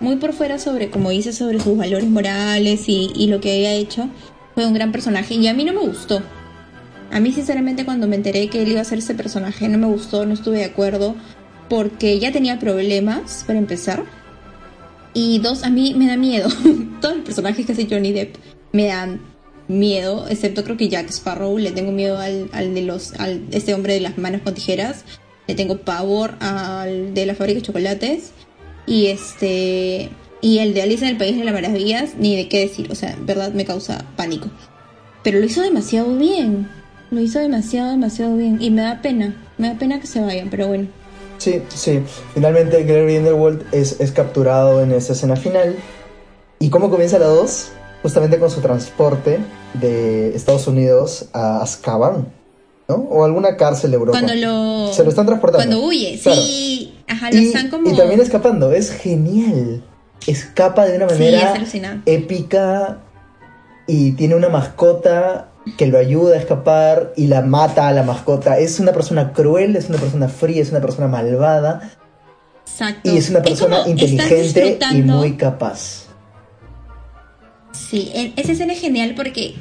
Muy 0.00 0.16
por 0.16 0.32
fuera 0.32 0.58
sobre, 0.58 0.90
como 0.90 1.10
dice, 1.10 1.32
sobre 1.32 1.58
sus 1.60 1.76
valores 1.76 2.08
morales 2.08 2.88
y, 2.88 3.12
y 3.14 3.26
lo 3.28 3.40
que 3.40 3.52
había 3.52 3.72
hecho. 3.72 4.08
Fue 4.54 4.66
un 4.66 4.74
gran 4.74 4.92
personaje 4.92 5.34
y 5.34 5.46
a 5.48 5.54
mí 5.54 5.64
no 5.64 5.72
me 5.74 5.80
gustó. 5.80 6.20
A 7.12 7.20
mí 7.20 7.30
sinceramente 7.32 7.84
cuando 7.84 8.06
me 8.08 8.16
enteré 8.16 8.48
que 8.48 8.62
él 8.62 8.68
iba 8.70 8.80
a 8.80 8.84
ser 8.84 8.98
ese 8.98 9.14
personaje 9.14 9.68
no 9.68 9.78
me 9.78 9.86
gustó, 9.86 10.26
no 10.26 10.34
estuve 10.34 10.58
de 10.58 10.64
acuerdo. 10.64 11.14
Porque 11.68 12.18
ya 12.18 12.32
tenía 12.32 12.58
problemas, 12.58 13.44
para 13.46 13.58
empezar. 13.58 14.04
Y 15.14 15.38
dos, 15.38 15.64
a 15.64 15.70
mí 15.70 15.94
me 15.96 16.06
da 16.06 16.16
miedo. 16.16 16.48
Todos 17.00 17.16
los 17.16 17.24
personajes 17.24 17.66
que 17.66 17.72
hace 17.72 17.88
Johnny 17.90 18.12
Depp 18.12 18.36
me 18.72 18.86
dan 18.86 19.20
miedo, 19.68 20.26
excepto 20.28 20.62
creo 20.62 20.76
que 20.76 20.88
Jack 20.88 21.08
Sparrow. 21.08 21.58
Le 21.58 21.72
tengo 21.72 21.92
miedo 21.92 22.18
al, 22.18 22.74
de 22.74 22.82
los, 22.82 23.14
al 23.14 23.42
este 23.50 23.74
hombre 23.74 23.94
de 23.94 24.00
las 24.00 24.18
manos 24.18 24.42
con 24.42 24.54
tijeras. 24.54 25.04
Le 25.46 25.54
tengo 25.54 25.78
pavor 25.78 26.36
al 26.40 27.14
de 27.14 27.26
la 27.26 27.34
fábrica 27.34 27.60
de 27.60 27.66
chocolates. 27.66 28.32
Y 28.86 29.06
este. 29.06 30.10
Y 30.42 30.58
el 30.58 30.74
de 30.74 30.82
Alice 30.82 31.04
en 31.04 31.12
el 31.12 31.16
País 31.16 31.36
de 31.36 31.44
las 31.44 31.54
Maravillas, 31.54 32.14
ni 32.18 32.36
de 32.36 32.48
qué 32.48 32.60
decir. 32.60 32.88
O 32.90 32.94
sea, 32.94 33.16
verdad 33.20 33.52
me 33.52 33.64
causa 33.64 34.04
pánico. 34.16 34.48
Pero 35.22 35.40
lo 35.40 35.46
hizo 35.46 35.62
demasiado 35.62 36.16
bien. 36.16 36.68
Lo 37.10 37.20
hizo 37.20 37.38
demasiado, 37.38 37.90
demasiado 37.90 38.36
bien. 38.36 38.58
Y 38.60 38.70
me 38.70 38.82
da 38.82 39.00
pena. 39.02 39.34
Me 39.58 39.68
da 39.68 39.78
pena 39.78 40.00
que 40.00 40.06
se 40.06 40.20
vayan, 40.20 40.50
pero 40.50 40.68
bueno. 40.68 40.88
Sí, 41.38 41.62
sí. 41.68 42.02
Finalmente 42.34 42.82
Gary 42.84 43.04
Grindelwald 43.04 43.66
es, 43.72 44.00
es 44.00 44.12
capturado 44.12 44.82
en 44.82 44.92
esa 44.92 45.12
escena 45.12 45.36
final. 45.36 45.76
¿Y 46.58 46.70
cómo 46.70 46.90
comienza 46.90 47.18
la 47.18 47.26
2? 47.26 47.68
Justamente 48.02 48.38
con 48.38 48.50
su 48.50 48.60
transporte 48.60 49.38
de 49.74 50.34
Estados 50.34 50.66
Unidos 50.68 51.26
a 51.32 51.60
Azkaban, 51.62 52.28
¿no? 52.88 52.94
O 52.94 53.24
alguna 53.24 53.56
cárcel 53.56 53.90
de 53.90 53.96
Europa. 53.96 54.18
Cuando 54.20 54.34
lo. 54.34 54.92
Se 54.92 55.02
lo 55.02 55.10
están 55.10 55.26
transportando. 55.26 55.66
Cuando 55.66 55.86
huye, 55.86 56.18
Claro. 56.22 56.40
sí. 56.40 56.94
Ajá, 57.08 57.30
lo 57.30 57.38
y, 57.38 57.46
están 57.46 57.68
como. 57.70 57.90
y 57.90 57.94
también 57.96 58.20
escapando, 58.20 58.72
es 58.72 58.90
genial. 58.90 59.82
Escapa 60.26 60.86
de 60.86 60.96
una 60.96 61.08
Sí, 61.08 61.14
manera 61.14 61.54
es 61.54 61.74
épica 62.06 62.98
y 63.86 64.12
tiene 64.12 64.34
una 64.34 64.48
mascota 64.48 65.50
que 65.76 65.86
lo 65.86 65.98
ayuda 65.98 66.36
a 66.36 66.38
escapar 66.38 67.12
y 67.16 67.26
la 67.26 67.42
mata 67.42 67.88
a 67.88 67.92
la 67.92 68.02
mascota. 68.02 68.58
Es 68.58 68.78
una 68.80 68.92
persona 68.92 69.32
cruel, 69.32 69.76
es 69.76 69.88
una 69.88 69.98
persona 69.98 70.28
fría, 70.28 70.62
es 70.62 70.70
una 70.70 70.80
persona 70.80 71.08
malvada 71.08 71.92
Exacto. 72.66 73.12
y 73.12 73.16
es 73.16 73.28
una 73.30 73.42
persona 73.42 73.86
inteligente 73.88 74.78
y 74.92 75.02
muy 75.02 75.36
capaz. 75.36 76.04
Sí, 77.72 78.10
esa 78.36 78.52
escena 78.52 78.72
es 78.72 78.80
genial 78.80 79.14
porque 79.16 79.54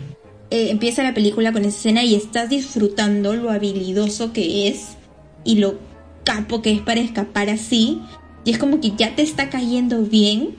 eh, 0.51 0.69
empieza 0.69 1.03
la 1.03 1.13
película 1.13 1.51
con 1.51 1.63
esa 1.65 1.77
escena 1.77 2.03
y 2.03 2.15
estás 2.15 2.49
disfrutando 2.49 3.33
lo 3.33 3.49
habilidoso 3.49 4.31
que 4.31 4.67
es 4.67 4.95
y 5.43 5.55
lo 5.55 5.75
capo 6.23 6.61
que 6.61 6.71
es 6.71 6.81
para 6.81 7.01
escapar 7.01 7.49
así. 7.49 8.01
Y 8.45 8.51
es 8.51 8.57
como 8.57 8.79
que 8.79 8.91
ya 8.95 9.15
te 9.15 9.21
está 9.23 9.49
cayendo 9.49 10.01
bien 10.03 10.55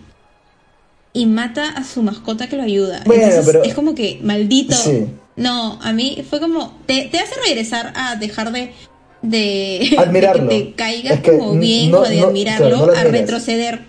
y 1.13 1.27
mata 1.27 1.69
a 1.69 1.85
su 1.85 2.03
mascota 2.03 2.49
que 2.49 2.57
lo 2.57 2.63
ayuda. 2.63 3.03
Bueno, 3.07 3.23
Entonces, 3.23 3.47
pero- 3.47 3.65
es 3.65 3.75
como 3.75 3.95
que 3.95 4.21
maldito. 4.23 4.75
Sí. 4.75 5.07
No, 5.37 5.79
a 5.83 5.93
mí 5.93 6.25
fue 6.29 6.41
como. 6.41 6.79
Te, 6.87 7.09
te 7.11 7.19
hace 7.19 7.35
regresar 7.47 7.93
a 7.95 8.17
dejar 8.17 8.53
de. 8.53 8.73
De, 9.23 9.97
Admirarlo. 9.99 10.45
de 10.49 10.59
que 10.59 10.65
te 10.71 10.75
caigas 10.75 11.15
Es 11.15 11.21
que 11.21 11.39
como 11.39 11.55
bien 11.55 11.91
no- 11.91 12.01
o 12.01 12.09
de 12.09 12.17
no- 12.21 12.27
admirarlo 12.29 12.69
claro, 12.69 12.87
no 12.87 12.93
a 12.93 13.05
retroceder. 13.05 13.81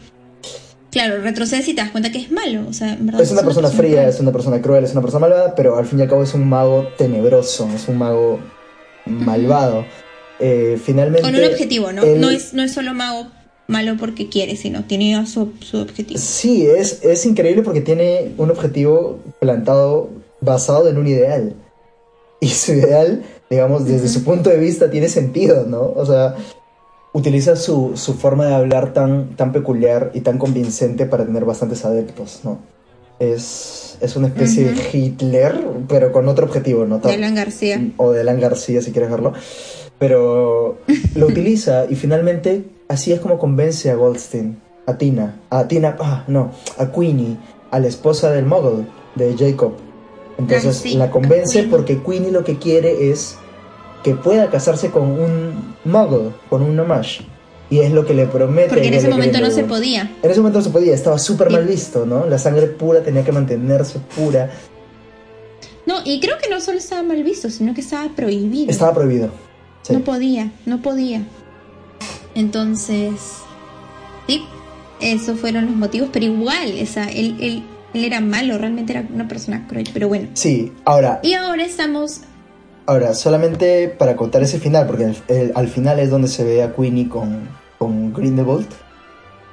claro, 0.92 1.22
retrocedes 1.22 1.68
y 1.68 1.74
te 1.76 1.82
das 1.82 1.92
cuenta 1.92 2.12
que 2.12 2.18
es 2.20 2.32
malo. 2.32 2.66
O 2.68 2.74
sea, 2.74 2.94
en 2.94 3.06
verdad 3.06 3.22
Es 3.22 3.32
una 3.32 3.44
persona 3.44 3.70
fría, 3.70 3.92
cruel. 3.98 4.10
es 4.10 4.20
una 4.20 4.32
persona 4.32 4.62
cruel, 4.62 4.84
es 4.84 4.92
una 4.94 5.02
persona 5.02 5.22
malvada, 5.28 5.56
pero 5.56 5.78
al 5.78 5.86
fin 5.86 6.00
y 6.00 6.02
al 6.04 6.10
cabo 6.10 6.24
es 6.24 6.34
un 6.34 6.48
mago 6.50 6.88
tenebroso, 6.98 7.70
es 7.76 7.88
un 7.88 7.98
mago 7.98 8.40
malvado. 9.06 9.86
Eh, 10.40 10.80
finalmente. 10.84 11.22
Con 11.22 11.36
un 11.36 11.44
objetivo, 11.46 11.92
¿no? 11.92 12.04
él- 12.04 12.20
No, 12.22 12.30
es, 12.30 12.54
no 12.54 12.64
es 12.64 12.74
solo 12.74 12.94
mago 12.94 13.28
malo 13.68 13.96
porque 14.00 14.30
quiere, 14.30 14.56
sino 14.56 14.84
tiene 14.86 15.26
su, 15.28 15.52
su 15.62 15.78
objetivo. 15.78 16.20
Sí, 16.20 16.66
es, 16.66 17.04
es 17.04 17.26
increíble 17.26 17.64
porque 17.64 17.82
tiene 17.82 18.32
un 18.38 18.50
objetivo 18.52 19.20
plantado 19.42 20.10
basado 20.42 20.90
en 20.90 20.98
un 20.98 21.08
ideal. 21.08 21.56
Y 22.40 22.50
su 22.50 22.74
ideal, 22.74 23.24
digamos, 23.50 23.86
desde 23.86 24.08
su 24.08 24.24
punto 24.24 24.50
de 24.50 24.58
vista 24.58 24.90
tiene 24.90 25.10
sentido, 25.10 25.66
¿no? 25.66 25.82
O 25.96 26.06
sea, 26.06 26.36
utiliza 27.14 27.56
su, 27.56 27.94
su 27.96 28.14
forma 28.14 28.46
de 28.46 28.56
hablar 28.56 28.94
tan, 28.94 29.36
tan 29.36 29.52
peculiar 29.52 30.12
y 30.14 30.22
tan 30.22 30.38
convincente 30.38 31.06
para 31.06 31.26
tener 31.26 31.46
bastantes 31.46 31.84
adeptos, 31.84 32.42
¿no? 32.44 32.60
Es, 33.20 33.98
es 34.00 34.16
una 34.16 34.28
especie 34.28 34.72
de 34.72 34.90
Hitler, 34.94 35.60
pero 35.88 36.12
con 36.12 36.28
otro 36.28 36.46
objetivo, 36.46 36.86
¿no? 36.86 37.00
De 37.00 37.14
Alan 37.14 37.34
García. 37.34 37.82
o 37.98 38.12
de 38.12 38.22
Alan 38.22 38.40
García, 38.40 38.82
si 38.84 38.92
quieres 38.92 39.10
verlo. 39.10 39.34
Pero 39.98 40.78
lo 41.16 41.28
utiliza 41.28 41.86
y 41.90 41.96
finalmente 41.96 42.66
así 42.88 43.12
es 43.12 43.20
como 43.20 43.40
convence 43.40 43.90
a 43.90 43.96
Goldstein, 43.96 44.62
a 44.86 44.98
Tina, 45.00 45.42
a 45.50 45.68
Tina, 45.68 45.98
ah, 46.00 46.24
no, 46.28 46.52
a 46.78 46.92
Queenie, 46.92 47.38
a 47.72 47.80
la 47.80 47.88
esposa 47.88 48.32
del 48.32 48.46
Muggle, 48.46 48.86
de 49.16 49.36
Jacob. 49.36 49.74
Entonces 50.38 50.78
sí, 50.78 50.96
la 50.96 51.10
convence 51.10 51.64
porque 51.64 52.02
Queenie 52.04 52.32
lo 52.32 52.44
que 52.44 52.58
quiere 52.58 53.10
es 53.12 53.38
que 54.04 54.14
pueda 54.14 54.50
casarse 54.50 54.92
con 54.92 55.04
un 55.04 55.76
Muggle, 55.84 56.32
con 56.50 56.62
un 56.62 56.76
Namash. 56.76 57.22
Y 57.70 57.80
es 57.80 57.92
lo 57.92 58.06
que 58.06 58.14
le 58.14 58.28
promete. 58.28 58.70
Porque 58.70 58.88
en 58.88 58.94
ese 58.94 59.10
momento 59.10 59.42
no 59.42 59.52
se 59.52 59.64
podía. 59.66 60.10
En 60.24 60.32
ese 60.32 60.40
momento 60.40 60.60
no 60.60 60.64
se 60.64 60.70
podía, 60.70 60.94
estaba 60.94 61.20
súper 61.20 61.48
Sí. 61.48 61.54
mal 61.54 61.66
visto, 61.66 62.06
¿no? 62.06 62.26
La 62.26 62.38
sangre 62.38 62.68
pura 62.68 63.02
tenía 63.04 63.26
que 63.26 63.32
mantenerse 63.34 64.00
pura. 64.16 64.52
No, 65.86 65.96
y 66.06 66.20
creo 66.22 66.38
que 66.38 66.50
no 66.50 66.62
solo 66.62 66.78
estaba 66.78 67.04
mal 67.04 67.22
visto, 67.24 67.50
sino 67.50 67.74
que 67.74 67.82
estaba 67.82 68.08
prohibido. 68.16 68.70
Estaba 68.72 68.94
prohibido. 68.94 69.30
No 69.90 70.00
podía, 70.02 70.52
no 70.66 70.82
podía. 70.82 71.24
Entonces, 72.36 73.12
sí, 74.28 74.46
esos 75.02 75.40
fueron 75.40 75.66
los 75.66 75.76
motivos, 75.76 76.10
pero 76.12 76.26
igual, 76.26 76.74
o 76.82 76.86
sea, 76.86 77.06
él, 77.10 77.64
él, 77.94 78.04
era 78.06 78.20
malo, 78.22 78.58
realmente 78.58 78.94
era 78.94 79.06
una 79.14 79.28
persona 79.28 79.66
cruel, 79.68 79.88
pero 79.94 80.08
bueno. 80.08 80.28
Sí, 80.34 80.72
ahora, 80.86 81.20
Y 81.24 81.34
ahora 81.34 81.64
estamos, 81.66 82.22
Ahora, 82.90 83.14
solamente 83.16 83.90
para 83.90 84.16
contar 84.16 84.44
ese 84.44 84.60
final, 84.60 84.88
porque 84.88 85.04
el- 85.04 85.18
el- 85.28 85.52
al 85.56 85.68
final 85.68 86.00
es 86.00 86.10
donde 86.10 86.30
se 86.30 86.46
ve 86.46 86.64
a 86.64 86.74
Queenie 86.74 87.10
con, 87.10 87.50
con 87.78 88.14
Grindelwald. 88.14 88.68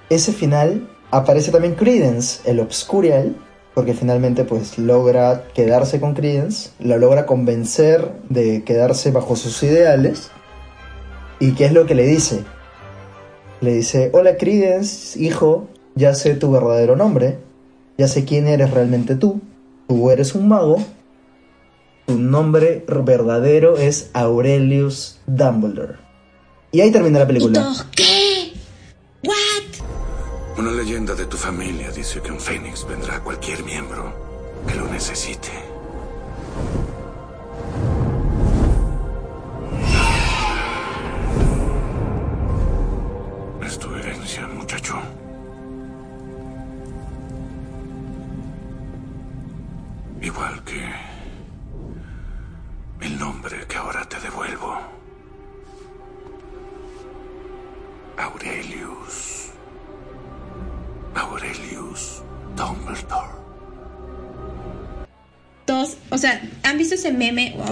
Ese 0.09 0.33
final 0.33 0.89
aparece 1.11 1.51
también 1.51 1.75
Credence, 1.75 2.49
el 2.49 2.61
Obscurial, 2.61 3.35
porque 3.75 3.93
finalmente 3.93 4.45
pues 4.45 4.79
logra 4.79 5.43
quedarse 5.53 5.99
con 5.99 6.15
Credence, 6.15 6.71
lo 6.79 6.97
logra 6.97 7.27
convencer 7.27 8.13
de 8.29 8.63
quedarse 8.63 9.11
bajo 9.11 9.35
sus 9.35 9.61
ideales. 9.65 10.31
¿Y 11.41 11.55
qué 11.55 11.65
es 11.65 11.73
lo 11.73 11.87
que 11.87 11.97
le 11.97 12.07
dice? 12.07 12.45
Le 13.61 13.75
dice, 13.75 14.11
hola 14.13 14.37
Credence, 14.37 15.19
hijo, 15.21 15.67
ya 15.97 16.15
sé 16.15 16.37
tu 16.37 16.53
verdadero 16.53 16.95
nombre, 16.95 17.39
ya 17.99 18.09
sé 18.09 18.25
quién 18.25 18.47
eres 18.47 18.71
realmente 18.71 19.15
tú, 19.15 19.41
tú 19.89 20.11
eres 20.11 20.35
un 20.35 20.49
mago, 20.49 20.83
tu 22.07 22.19
nombre 22.19 22.85
verdadero 22.89 23.77
es 23.77 24.11
Aurelius 24.13 25.21
Dumbledore. 25.27 25.95
Y 26.73 26.81
ahí 26.81 26.91
termina 26.91 27.19
la 27.21 27.25
¿y 27.25 27.29
película. 27.29 27.73
qué? 27.95 28.53
¿What? 29.25 30.59
Una 30.59 30.71
leyenda 30.73 31.15
de 31.15 31.25
tu 31.27 31.37
familia 31.37 31.91
dice 31.91 32.21
que 32.21 32.31
un 32.31 32.41
fénix 32.41 32.87
vendrá 32.87 33.17
a 33.17 33.21
cualquier 33.25 33.65
miembro 33.65 34.13
que 34.67 34.75
lo 34.75 34.87
necesite. 34.89 35.51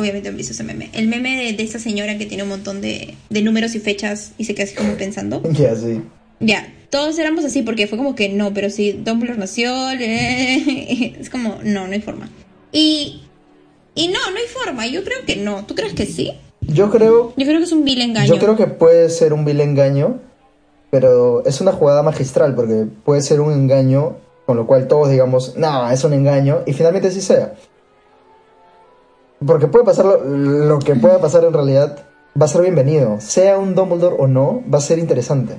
Obviamente 0.03 0.29
han 0.29 0.37
visto 0.37 0.53
ese 0.53 0.65
meme. 0.65 0.91
El 0.93 1.07
meme 1.07 1.37
de, 1.37 1.53
de 1.53 1.63
esta 1.63 1.79
señora 1.79 2.19
que 2.19 2.27
tiene 2.27 2.43
un 2.43 2.49
montón 2.49 2.81
de, 2.81 3.15
de 3.31 3.43
números 3.43 3.77
y 3.77 3.79
fechas 3.79 4.33
y 4.37 4.45
se 4.45 4.55
queda 4.57 4.65
así 4.65 4.75
como 4.75 4.95
pensando. 4.95 5.41
Ya, 5.53 5.77
sí. 5.77 6.03
Ya, 6.41 6.75
todos 6.91 7.17
éramos 7.21 7.45
así 7.45 7.63
porque 7.63 7.87
fue 7.87 7.97
como 7.97 8.17
que 8.17 8.29
no, 8.29 8.53
pero 8.53 8.69
si 8.69 8.91
Dumbledore 8.91 9.39
nació, 9.39 9.73
eh, 9.93 11.15
es 11.21 11.31
como, 11.31 11.61
no, 11.63 11.87
no 11.87 11.93
hay 11.93 12.01
forma. 12.01 12.29
Y, 12.73 13.23
y 13.95 14.09
no, 14.09 14.19
no 14.33 14.37
hay 14.37 14.49
forma, 14.49 14.89
yo 14.89 15.05
creo 15.05 15.25
que 15.25 15.37
no. 15.37 15.65
¿Tú 15.67 15.77
crees 15.77 15.95
que 15.95 16.07
sí? 16.07 16.33
Yo 16.63 16.91
creo, 16.91 17.33
Yo 17.37 17.47
creo 17.47 17.59
que 17.59 17.65
es 17.65 17.73
un 17.73 17.85
vil 17.85 18.01
engaño. 18.01 18.27
yo 18.35 18.41
creo 18.41 18.57
que 18.57 18.67
puede 18.67 19.09
ser 19.09 19.33
un 19.33 19.45
vil 19.45 19.61
engaño, 19.61 20.19
pero 20.91 21.45
es 21.47 21.61
una 21.61 21.71
jugada 21.71 22.03
magistral 22.03 22.57
porque 22.57 22.87
puede 23.05 23.23
ser 23.23 23.41
un 23.41 23.53
engaño 23.53 24.17
con 24.47 24.57
lo 24.57 24.67
cual 24.67 24.89
todos 24.89 25.09
digamos, 25.11 25.57
no, 25.57 25.91
es 25.91 26.03
un 26.05 26.13
engaño 26.13 26.63
y 26.67 26.73
finalmente 26.73 27.11
sí 27.11 27.21
sea. 27.21 27.55
Porque 29.47 29.67
puede 29.67 29.85
pasar 29.85 30.05
lo, 30.05 30.25
lo 30.25 30.79
que 30.79 30.95
pueda 30.95 31.21
pasar 31.21 31.45
en 31.45 31.53
realidad, 31.53 32.07
va 32.41 32.47
a 32.47 32.49
ser 32.49 32.63
bienvenido. 32.63 33.21
Sea 33.21 33.59
un 33.59 33.75
Dumbledore 33.75 34.17
o 34.19 34.27
no, 34.27 34.63
va 34.73 34.79
a 34.79 34.83
ser 34.83 34.99
interesante. 34.99 35.57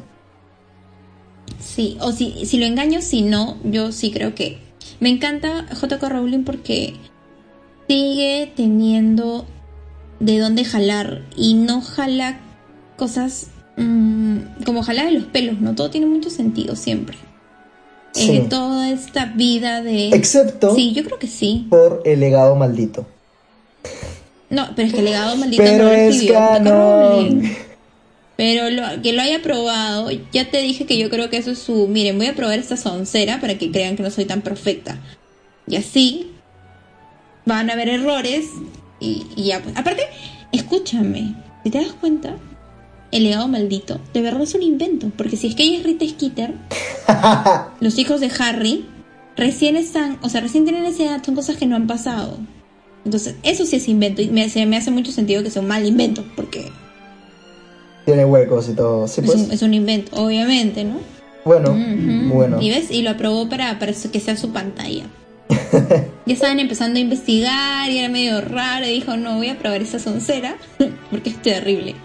Sí, 1.59 1.97
o 2.01 2.11
si, 2.11 2.45
si 2.45 2.57
lo 2.57 2.65
engaño, 2.65 3.01
si 3.01 3.21
no, 3.21 3.57
yo 3.63 3.91
sí 3.91 4.11
creo 4.11 4.35
que... 4.35 4.59
Me 4.99 5.09
encanta 5.09 5.65
J.K. 5.79 6.09
Rowling 6.09 6.43
porque 6.43 6.93
sigue 7.87 8.51
teniendo 8.55 9.45
de 10.19 10.39
dónde 10.39 10.65
jalar 10.65 11.23
y 11.35 11.55
no 11.55 11.81
jala 11.81 12.39
cosas 12.97 13.47
mm, 13.77 14.63
como 14.65 14.83
jala 14.83 15.05
de 15.05 15.11
los 15.11 15.23
pelos, 15.25 15.59
¿no? 15.59 15.75
Todo 15.75 15.89
tiene 15.89 16.07
mucho 16.07 16.29
sentido 16.29 16.75
siempre. 16.75 17.17
Sí. 18.11 18.37
Eh, 18.37 18.47
toda 18.49 18.89
esta 18.89 19.25
vida 19.25 19.81
de... 19.81 20.09
Excepto 20.09 20.75
Sí, 20.75 20.93
yo 20.93 21.03
creo 21.03 21.17
que 21.17 21.27
sí. 21.27 21.67
por 21.69 22.01
el 22.05 22.19
legado 22.19 22.55
maldito. 22.55 23.05
No, 24.53 24.69
pero 24.75 24.88
es 24.88 24.93
que 24.93 25.00
el 25.00 25.05
legado 25.05 25.36
maldito 25.36 25.63
Pero 25.63 25.83
no 25.83 25.89
lo 25.89 25.95
es 25.95 26.13
escribió 26.13 26.36
canon. 26.36 26.67
Rowling. 26.67 27.53
Pero 28.36 28.69
lo, 28.69 29.01
que 29.01 29.13
lo 29.13 29.22
haya 29.24 29.41
probado, 29.41 30.10
ya 30.31 30.50
te 30.50 30.62
dije 30.62 30.86
que 30.86 30.98
yo 30.98 31.10
creo 31.10 31.29
que 31.31 31.38
eso 31.38 31.50
es 31.51 31.60
su. 31.60 31.88
Miren, 31.88 32.19
voy 32.19 32.27
a 32.27 32.36
probar 32.36 32.60
esta 32.60 32.77
soncera 32.77 33.41
para 33.41 33.57
que 33.57 33.72
crean 33.72 33.95
que 33.95 34.03
no 34.03 34.12
soy 34.12 34.25
tan 34.25 34.41
perfecta. 34.41 35.00
Y 35.65 35.75
así 35.75 36.31
van 37.45 37.72
a 37.72 37.74
haber 37.74 37.89
errores 37.89 38.45
y, 39.00 39.25
y 39.36 39.45
ya. 39.45 39.62
pues. 39.62 39.75
Aparte, 39.75 40.03
escúchame, 40.51 41.33
si 41.63 41.72
te 41.72 41.79
das 41.79 41.93
cuenta, 41.93 42.36
el 43.12 43.24
legado 43.24 43.48
maldito 43.48 44.00
de 44.13 44.22
verdad 44.22 44.43
es 44.43 44.53
un 44.53 44.62
invento. 44.62 45.12
Porque 45.17 45.36
si 45.36 45.48
es 45.48 45.55
que 45.55 45.63
ella 45.63 45.79
es 45.79 45.83
Rita 45.83 46.07
Skeeter, 46.07 46.53
los 47.79 47.98
hijos 47.98 48.19
de 48.19 48.31
Harry 48.38 48.86
recién 49.36 49.75
están, 49.77 50.19
o 50.22 50.29
sea, 50.29 50.41
recién 50.41 50.63
tienen 50.63 50.86
esa 50.86 51.03
edad, 51.03 51.24
son 51.24 51.33
cosas 51.33 51.57
que 51.57 51.65
no 51.65 51.75
han 51.75 51.88
pasado. 51.88 52.38
Entonces, 53.05 53.36
eso 53.43 53.65
sí 53.65 53.75
es 53.75 53.88
invento 53.88 54.22
y 54.22 54.29
me 54.29 54.43
hace, 54.43 54.65
me 54.65 54.77
hace 54.77 54.91
mucho 54.91 55.12
sentido 55.12 55.43
que 55.43 55.50
sea 55.50 55.62
un 55.62 55.67
mal 55.67 55.86
invento, 55.86 56.24
porque 56.36 56.72
Tiene 58.05 58.25
huecos 58.25 58.69
y 58.69 58.74
todo. 58.74 59.07
Sí, 59.07 59.22
es, 59.22 59.27
pues. 59.27 59.39
un, 59.41 59.51
es 59.51 59.62
un 59.62 59.74
invento, 59.74 60.15
obviamente, 60.24 60.83
¿no? 60.83 61.00
Bueno, 61.45 61.72
Ujú. 61.72 62.33
bueno. 62.33 62.62
Y 62.62 62.69
ves, 62.69 62.89
y 62.91 63.01
lo 63.01 63.10
aprobó 63.12 63.50
para, 63.50 63.77
que 63.79 64.19
sea 64.22 64.38
su 64.38 64.51
pantalla. 64.51 65.03
ya 66.25 66.33
estaban 66.33 66.60
empezando 66.60 66.98
a 66.98 67.01
investigar 67.01 67.89
y 67.91 67.98
era 67.98 68.07
medio 68.07 68.39
raro 68.39 68.86
y 68.88 68.91
dijo, 68.93 69.17
no, 69.17 69.36
voy 69.38 69.50
a 69.50 69.57
probar 69.60 69.81
esa 69.81 70.00
soncera 70.00 70.55
porque 71.12 71.31
es 71.31 71.41
terrible. 71.41 71.95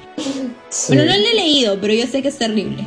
Sí. 0.71 0.95
Bueno, 0.97 1.05
no 1.13 1.17
lo 1.19 1.29
he 1.29 1.35
leído, 1.37 1.81
pero 1.81 1.95
yo 1.95 2.07
sé 2.09 2.21
que 2.23 2.29
es 2.29 2.39
terrible. 2.39 2.85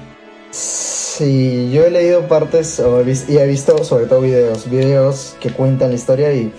Sí, 0.51 1.69
yo 1.71 1.85
he 1.85 1.91
leído 1.91 2.27
partes 2.27 2.79
o 2.81 2.99
he 2.99 3.03
vis- 3.03 3.25
y 3.29 3.37
he 3.37 3.47
visto 3.47 3.83
sobre 3.85 4.05
todo 4.05 4.21
videos, 4.21 4.69
videos 4.69 5.35
que 5.39 5.49
cuentan 5.51 5.89
la 5.91 5.95
historia 5.95 6.33
y 6.33 6.51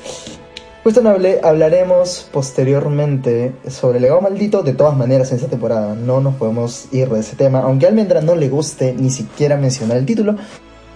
justo 0.82 1.02
hablaremos 1.42 2.28
posteriormente 2.32 3.54
sobre 3.68 3.98
el 3.98 4.02
legado 4.02 4.20
maldito 4.20 4.62
de 4.62 4.74
todas 4.74 4.96
maneras 4.96 5.30
en 5.30 5.36
esta 5.36 5.48
temporada. 5.48 5.94
No 5.94 6.20
nos 6.20 6.34
podemos 6.34 6.86
ir 6.92 7.08
de 7.08 7.20
ese 7.20 7.36
tema, 7.36 7.60
aunque 7.60 7.86
a 7.86 7.88
Almendra 7.88 8.20
no 8.20 8.34
le 8.34 8.48
guste 8.48 8.94
ni 8.94 9.10
siquiera 9.10 9.56
mencionar 9.56 9.98
el 9.98 10.06
título. 10.06 10.36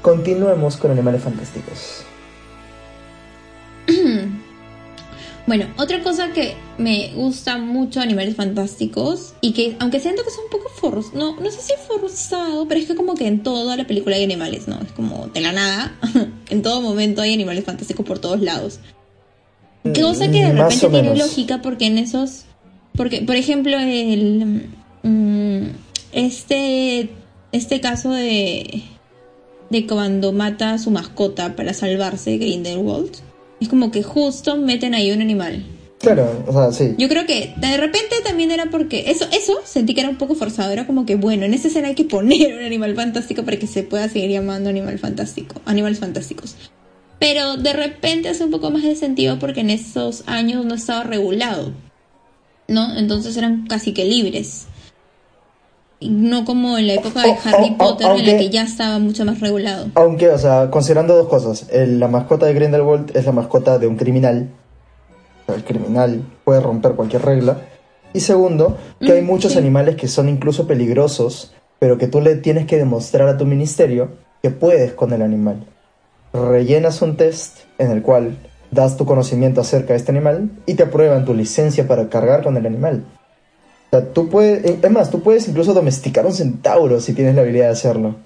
Continuemos 0.02 0.76
con 0.76 0.90
Animales 0.90 1.22
Fantásticos. 1.22 2.04
Bueno, 5.46 5.66
otra 5.78 6.02
cosa 6.02 6.32
que 6.32 6.56
me 6.76 7.12
gusta 7.14 7.56
mucho 7.56 8.00
Animales 8.00 8.34
Fantásticos 8.34 9.34
y 9.40 9.52
que, 9.52 9.76
aunque 9.78 10.00
siento 10.00 10.24
que 10.24 10.30
es 10.30 10.38
un 10.38 10.50
poco 10.50 10.68
forzado, 10.68 11.16
no, 11.16 11.40
no 11.40 11.50
sé 11.52 11.60
si 11.62 11.72
forzado, 11.86 12.66
pero 12.66 12.80
es 12.80 12.88
que 12.88 12.96
como 12.96 13.14
que 13.14 13.28
en 13.28 13.44
toda 13.44 13.76
la 13.76 13.86
película 13.86 14.16
hay 14.16 14.24
animales, 14.24 14.66
¿no? 14.66 14.80
Es 14.80 14.90
como 14.90 15.28
de 15.28 15.40
la 15.40 15.52
nada, 15.52 15.96
en 16.50 16.62
todo 16.62 16.80
momento 16.80 17.22
hay 17.22 17.32
animales 17.32 17.64
fantásticos 17.64 18.04
por 18.04 18.18
todos 18.18 18.40
lados. 18.40 18.80
Cosa 19.94 20.30
que 20.30 20.42
de 20.44 20.52
Mm, 20.52 20.56
repente 20.56 20.88
tiene 20.88 21.02
menos. 21.02 21.18
lógica 21.18 21.62
porque 21.62 21.86
en 21.86 21.98
esos, 21.98 22.44
porque 22.96 23.22
por 23.22 23.36
ejemplo 23.36 23.76
el, 23.78 24.68
mm, 25.02 25.62
este, 26.12 27.10
este 27.52 27.80
caso 27.80 28.10
de, 28.10 28.82
de 29.70 29.86
cuando 29.86 30.32
mata 30.32 30.72
a 30.74 30.78
su 30.78 30.90
mascota 30.90 31.56
para 31.56 31.74
salvarse, 31.74 32.36
Grindelwald, 32.38 33.10
es 33.60 33.68
como 33.68 33.90
que 33.90 34.02
justo 34.02 34.56
meten 34.56 34.94
ahí 34.94 35.12
un 35.12 35.20
animal. 35.20 35.64
Claro, 35.98 36.44
o 36.46 36.52
sea, 36.52 36.72
sí. 36.72 36.94
Yo 36.98 37.08
creo 37.08 37.26
que 37.26 37.54
de 37.56 37.76
repente 37.78 38.16
también 38.22 38.50
era 38.50 38.66
porque 38.70 39.10
eso, 39.10 39.24
eso 39.32 39.54
sentí 39.64 39.94
que 39.94 40.02
era 40.02 40.10
un 40.10 40.18
poco 40.18 40.34
forzado. 40.34 40.70
Era 40.70 40.86
como 40.86 41.06
que 41.06 41.16
bueno, 41.16 41.46
en 41.46 41.54
esa 41.54 41.68
escena 41.68 41.88
hay 41.88 41.94
que 41.94 42.04
poner 42.04 42.54
un 42.54 42.62
animal 42.62 42.94
fantástico 42.94 43.44
para 43.44 43.56
que 43.58 43.66
se 43.66 43.82
pueda 43.82 44.06
seguir 44.08 44.30
llamando 44.30 44.68
animal 44.68 44.98
fantástico, 44.98 45.60
animales 45.64 45.98
fantásticos. 45.98 46.54
Pero 47.18 47.56
de 47.56 47.72
repente 47.72 48.28
hace 48.28 48.44
un 48.44 48.50
poco 48.50 48.70
más 48.70 48.82
de 48.82 48.94
sentido 48.94 49.38
porque 49.38 49.60
en 49.60 49.70
esos 49.70 50.24
años 50.26 50.64
no 50.64 50.74
estaba 50.74 51.02
regulado, 51.04 51.72
¿no? 52.68 52.96
Entonces 52.96 53.36
eran 53.36 53.66
casi 53.66 53.92
que 53.94 54.04
libres. 54.04 54.66
No 56.00 56.44
como 56.44 56.76
en 56.76 56.88
la 56.88 56.94
época 56.94 57.22
de 57.22 57.30
Oh, 57.30 57.38
Harry 57.44 57.70
oh, 57.70 57.74
oh, 57.74 57.78
Potter 57.78 58.06
en 58.18 58.26
la 58.26 58.36
que 58.38 58.50
ya 58.50 58.64
estaba 58.64 58.98
mucho 58.98 59.24
más 59.24 59.40
regulado. 59.40 59.88
Aunque, 59.94 60.28
o 60.28 60.36
sea, 60.38 60.70
considerando 60.70 61.16
dos 61.16 61.28
cosas. 61.28 61.66
El- 61.70 61.98
la 61.98 62.08
mascota 62.08 62.44
de 62.46 62.52
Grindelwald 62.52 63.16
es 63.16 63.24
la 63.24 63.32
mascota 63.32 63.78
de 63.78 63.86
un 63.86 63.96
criminal. 63.96 64.50
El 65.48 65.64
criminal 65.64 66.22
puede 66.44 66.60
romper 66.60 66.92
cualquier 66.92 67.22
regla. 67.22 67.62
Y 68.12 68.20
segundo, 68.20 68.76
que 69.00 69.12
hay 69.12 69.22
Mm, 69.22 69.26
muchos 69.26 69.52
sí. 69.52 69.58
animales 69.58 69.96
que 69.96 70.06
son 70.08 70.28
incluso 70.28 70.66
peligrosos, 70.66 71.52
pero 71.78 71.96
que 71.96 72.08
tú 72.08 72.20
le 72.20 72.36
tienes 72.36 72.66
que 72.66 72.76
demostrar 72.76 73.28
a 73.28 73.38
tu 73.38 73.46
ministerio 73.46 74.10
que 74.42 74.50
puedes 74.50 74.92
con 74.92 75.12
el 75.14 75.22
animal. 75.22 75.64
Rellenas 76.36 77.02
un 77.02 77.16
test 77.16 77.60
en 77.78 77.90
el 77.90 78.02
cual 78.02 78.36
das 78.70 78.96
tu 78.96 79.06
conocimiento 79.06 79.60
acerca 79.60 79.92
de 79.92 79.98
este 79.98 80.12
animal 80.12 80.50
y 80.66 80.74
te 80.74 80.84
aprueban 80.84 81.24
tu 81.24 81.34
licencia 81.34 81.86
para 81.86 82.08
cargar 82.08 82.42
con 82.42 82.56
el 82.56 82.66
animal. 82.66 83.04
O 83.90 83.96
sea, 83.96 84.12
tú 84.12 84.28
puedes, 84.28 84.64
es 84.82 84.90
más, 84.90 85.10
tú 85.10 85.22
puedes 85.22 85.48
incluso 85.48 85.72
domesticar 85.74 86.26
un 86.26 86.32
centauro 86.32 87.00
si 87.00 87.12
tienes 87.12 87.34
la 87.34 87.42
habilidad 87.42 87.66
de 87.66 87.72
hacerlo. 87.72 88.16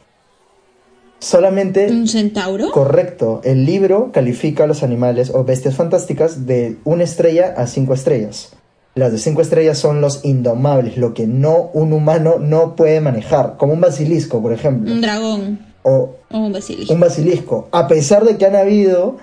Solamente 1.19 1.91
¿Un 1.91 2.09
centauro? 2.09 2.71
Correcto. 2.71 3.43
El 3.45 3.67
libro 3.67 4.11
califica 4.11 4.65
a 4.65 4.67
los 4.67 4.83
animales 4.83 5.31
o 5.35 5.45
bestias 5.45 5.77
fantásticas 5.77 6.47
de 6.47 6.79
una 6.85 7.05
estrella 7.05 7.55
a 7.59 7.67
cinco 7.67 7.93
estrellas. 7.93 8.53
Las 8.95 9.13
de 9.13 9.19
cinco 9.19 9.43
estrellas 9.43 9.79
son 9.79 10.01
los 10.01 10.25
indomables, 10.25 10.97
lo 10.97 11.15
que 11.15 11.27
no 11.27 11.71
un 11.75 11.93
humano 11.93 12.37
no 12.41 12.75
puede 12.75 13.01
manejar, 13.01 13.57
como 13.57 13.73
un 13.73 13.81
basilisco, 13.81 14.43
por 14.43 14.53
ejemplo, 14.53 14.93
Un 14.93 15.01
dragón 15.01 15.70
o 15.83 16.17
un 16.31 16.53
basilisco. 16.53 16.93
un 16.93 17.01
basilisco. 17.01 17.69
A 17.73 17.89
pesar 17.89 18.25
de 18.25 18.37
que 18.37 18.47
han 18.47 18.57
habido 18.57 19.17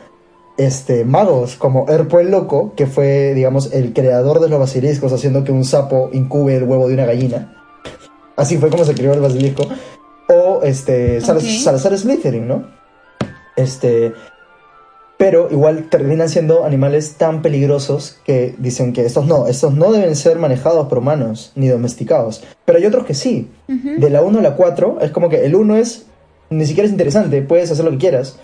este 0.58 1.06
magos 1.06 1.56
como 1.56 1.88
Erpo 1.88 2.20
el 2.20 2.32
loco, 2.32 2.74
que 2.76 2.88
fue, 2.88 3.34
digamos, 3.34 3.74
el 3.74 3.94
creador 3.94 4.40
de 4.40 4.50
los 4.50 4.60
basiliscos, 4.60 5.14
haciendo 5.14 5.44
que 5.44 5.52
un 5.52 5.64
sapo 5.64 6.10
incube 6.14 6.56
el 6.56 6.64
huevo 6.64 6.88
de 6.88 6.96
una 6.96 7.06
gallina. 7.06 7.54
Así 8.36 8.58
fue 8.58 8.70
como 8.70 8.86
se 8.86 8.94
creó 8.94 9.14
el 9.14 9.22
basilisco. 9.22 9.64
O 10.30 10.62
este 10.64 11.22
Sal-. 11.22 11.42
Salazar 11.42 11.98
Slytherin, 11.98 12.48
¿no? 12.48 12.68
Este, 13.56 14.14
pero 15.18 15.50
igual 15.52 15.90
terminan 15.90 16.30
siendo 16.30 16.64
animales 16.64 17.16
tan 17.18 17.42
peligrosos 17.42 18.20
que 18.24 18.56
dicen 18.60 18.94
que 18.94 19.06
estos 19.06 19.26
no, 19.26 19.48
estos 19.48 19.74
no 19.74 19.92
deben 19.92 20.16
ser 20.16 20.38
manejados 20.38 20.88
por 20.88 21.00
humanos 21.00 21.52
ni 21.56 21.68
domesticados. 21.68 22.44
Pero 22.66 22.78
hay 22.78 22.86
otros 22.86 23.06
que 23.06 23.16
sí. 23.16 23.50
De 23.68 24.10
la 24.10 24.22
1 24.22 24.40
a 24.40 24.42
la 24.42 24.56
4 24.56 25.00
es 25.02 25.12
como 25.12 25.30
que 25.30 25.44
el 25.44 25.56
1 25.56 25.78
es 25.78 26.06
ni 26.50 26.66
siquiera 26.66 26.86
es 26.86 26.92
interesante, 26.92 27.42
puedes 27.42 27.72
hacer 27.72 27.86
lo 27.86 27.92
que 27.92 27.98
quieras. 27.98 28.40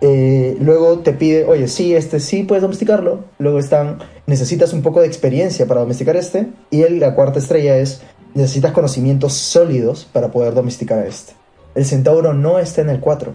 Eh, 0.00 0.56
luego 0.60 0.98
te 0.98 1.12
pide, 1.12 1.44
oye, 1.44 1.68
sí, 1.68 1.94
este 1.94 2.20
sí 2.20 2.42
puedes 2.42 2.62
domesticarlo. 2.62 3.24
Luego 3.38 3.58
están, 3.58 3.98
necesitas 4.26 4.72
un 4.72 4.82
poco 4.82 5.00
de 5.00 5.06
experiencia 5.06 5.66
para 5.66 5.80
domesticar 5.80 6.16
este. 6.16 6.48
Y 6.70 6.82
el- 6.82 7.00
la 7.00 7.14
cuarta 7.14 7.38
estrella 7.38 7.76
es, 7.78 8.02
necesitas 8.34 8.72
conocimientos 8.72 9.32
sólidos 9.34 10.04
para 10.12 10.30
poder 10.30 10.52
domesticar 10.54 11.06
este. 11.06 11.32
El 11.74 11.84
centauro 11.86 12.34
no 12.34 12.58
está 12.58 12.82
en 12.82 12.90
el 12.90 13.00
4. 13.00 13.34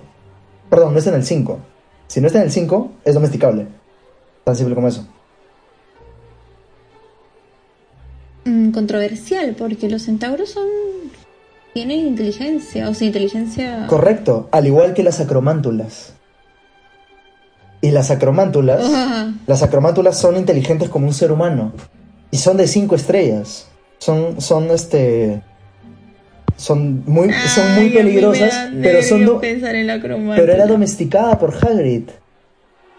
Perdón, 0.69 0.93
no 0.93 0.99
está 0.99 1.09
en 1.11 1.15
el 1.17 1.25
5. 1.25 1.59
Si 2.07 2.21
no 2.21 2.27
está 2.27 2.39
en 2.39 2.45
el 2.45 2.51
5, 2.51 2.91
es 3.05 3.13
domesticable. 3.15 3.67
Tan 4.43 4.55
simple 4.55 4.75
como 4.75 4.87
eso. 4.87 5.07
Mm, 8.45 8.71
controversial, 8.71 9.55
porque 9.57 9.89
los 9.89 10.03
centauros 10.03 10.49
son. 10.51 10.67
Tienen 11.73 11.99
inteligencia, 11.99 12.89
o 12.89 12.93
sea, 12.93 13.07
inteligencia. 13.07 13.87
Correcto, 13.87 14.49
al 14.51 14.67
igual 14.67 14.93
que 14.93 15.03
las 15.03 15.19
acromántulas. 15.19 16.13
Y 17.81 17.91
las 17.91 18.11
acromántulas, 18.11 18.83
las 19.47 19.63
acromántulas 19.63 20.19
son 20.19 20.35
inteligentes 20.35 20.89
como 20.89 21.07
un 21.07 21.13
ser 21.13 21.31
humano. 21.31 21.71
Y 22.31 22.37
son 22.37 22.57
de 22.57 22.67
5 22.67 22.95
estrellas. 22.95 23.67
Son, 23.99 24.41
son 24.41 24.69
este. 24.71 25.41
Son 26.57 27.03
muy, 27.05 27.31
son 27.55 27.75
muy 27.75 27.89
peligrosas, 27.89 28.69
pero 28.81 29.01
son 29.01 29.39
pero 29.39 30.51
era 30.51 30.65
domesticada 30.65 31.39
por 31.39 31.55
Hagrid. 31.55 32.09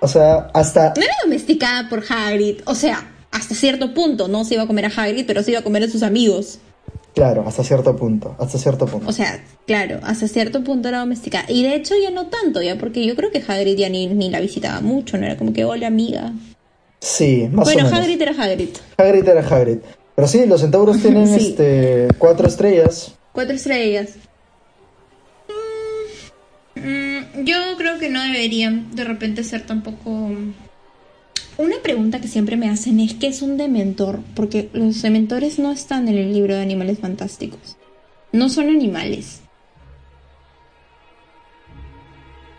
O 0.00 0.09
sea, 0.09 0.50
hasta 0.54 0.94
No 0.96 1.02
era 1.02 1.14
domesticada 1.22 1.87
por 1.90 2.02
Hagrid, 2.09 2.62
o 2.64 2.74
sea, 2.74 3.06
hasta 3.30 3.54
cierto 3.54 3.92
punto 3.92 4.28
no 4.28 4.46
se 4.46 4.54
iba 4.54 4.62
a 4.62 4.66
comer 4.66 4.87
a 4.87 4.88
Hagrid, 4.88 5.26
pero 5.26 5.42
se 5.42 5.50
iba 5.50 5.61
a 5.61 5.62
comer 5.62 5.85
a 5.85 5.88
sus 5.88 6.02
amigos. 6.02 6.59
Claro, 7.14 7.44
hasta 7.46 7.62
cierto 7.64 7.96
punto, 7.96 8.37
hasta 8.38 8.59
cierto 8.59 8.87
punto. 8.87 9.09
O 9.09 9.12
sea, 9.12 9.42
claro, 9.66 10.01
hasta 10.03 10.27
cierto 10.29 10.62
punto 10.64 10.88
era 10.88 11.01
domesticada. 11.01 11.44
Y 11.49 11.62
de 11.62 11.75
hecho 11.75 11.94
ya 12.03 12.11
no 12.11 12.27
tanto, 12.29 12.62
ya, 12.62 12.77
porque 12.79 13.05
yo 13.07 13.14
creo 13.16 13.31
que 13.31 13.42
Hagrid 13.46 13.77
ya 13.77 13.88
ni, 13.88 14.07
ni 14.07 14.31
la 14.31 14.40
visitaba 14.40 14.81
mucho, 14.81 15.18
no 15.18 15.27
era 15.27 15.37
como 15.37 15.53
que, 15.53 15.64
hola 15.64 15.87
amiga. 15.87 16.33
sí, 17.01 17.49
más 17.53 17.64
bueno, 17.66 17.83
o 17.83 17.85
menos. 17.87 17.99
Hagrid 18.01 18.20
era 18.23 18.33
Hagrid. 18.33 18.68
Hagrid 18.96 19.29
era 19.29 19.40
Hagrid. 19.46 19.79
Pero 20.14 20.29
sí, 20.29 20.44
los 20.46 20.61
centauros 20.61 20.99
tienen 21.03 21.27
Sí. 21.27 21.49
este 21.49 22.14
cuatro 22.18 22.46
estrellas. 22.49 23.14
Cuatro 23.33 23.55
estrellas. 23.55 24.16
Mm, 26.77 26.81
mm, 26.81 27.44
yo 27.44 27.57
creo 27.77 27.99
que 27.99 28.09
no 28.11 28.23
deberían 28.23 28.94
de 28.94 29.05
repente 29.05 29.44
ser 29.44 29.66
tampoco... 29.66 30.31
Una 31.61 31.77
pregunta 31.83 32.23
que 32.23 32.27
siempre 32.27 32.57
me 32.57 32.70
hacen 32.70 33.01
es 33.01 33.12
¿qué 33.12 33.27
es 33.27 33.42
un 33.42 33.59
dementor? 33.59 34.20
Porque 34.35 34.70
los 34.73 35.03
dementores 35.03 35.59
no 35.59 35.70
están 35.70 36.09
en 36.09 36.16
el 36.16 36.33
libro 36.33 36.55
de 36.55 36.62
animales 36.62 36.99
fantásticos. 36.99 37.77
No 38.33 38.49
son 38.49 38.70
animales. 38.70 39.42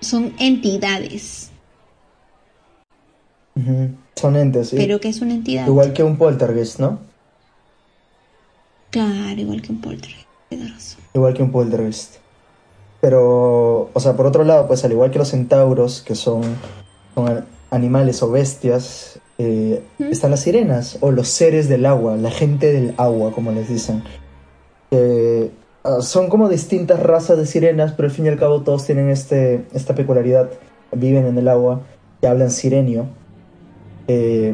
Son 0.02 0.36
entidades. 0.38 1.50
Son 4.16 4.36
entes, 4.36 4.70
sí. 4.70 4.76
Pero 4.78 5.00
¿qué 5.00 5.10
es 5.10 5.20
una 5.20 5.34
entidad? 5.34 5.66
Igual 5.66 5.94
que 5.94 6.04
un 6.04 6.18
poltergeist, 6.18 6.80
¿no? 6.80 7.00
Claro, 8.92 9.42
igual 9.42 9.64
que 9.64 9.72
un 9.72 9.82
poltergeist. 9.82 11.00
Igual 11.16 11.34
que 11.34 11.42
un 11.42 11.52
poltergeist. 11.52 12.18
Pero, 13.02 13.90
o 13.92 14.00
sea, 14.00 14.16
por 14.16 14.28
otro 14.28 14.44
lado, 14.44 14.68
pues 14.68 14.86
al 14.86 14.92
igual 14.92 15.10
que 15.10 15.18
los 15.18 15.30
centauros, 15.30 16.04
que 16.04 16.14
son, 16.14 16.44
animales 17.72 18.22
o 18.22 18.30
bestias, 18.30 19.20
eh, 19.40 19.82
están 20.00 20.30
las 20.32 20.42
sirenas 20.42 20.98
o 21.02 21.12
los 21.12 21.28
seres 21.30 21.68
del 21.68 21.86
agua, 21.88 22.16
la 22.18 22.30
gente 22.32 22.72
del 22.72 22.94
agua, 22.98 23.32
como 23.32 23.52
les 23.52 23.68
dicen. 23.70 24.04
Ah, 25.84 26.02
son 26.02 26.30
como 26.30 26.48
distintas 26.48 27.00
razas 27.00 27.38
de 27.40 27.46
sirenas, 27.48 27.94
pero 27.94 28.08
al 28.08 28.14
fin 28.14 28.26
y 28.26 28.30
al 28.30 28.38
cabo 28.38 28.62
todos 28.62 28.86
tienen 28.86 29.10
este, 29.10 29.66
esta 29.74 29.96
peculiaridad. 29.96 30.50
Viven 30.92 31.26
en 31.26 31.38
el 31.38 31.48
agua, 31.48 31.82
que 32.20 32.28
hablan 32.28 32.52
sirenio. 32.52 33.08
eh, 34.08 34.54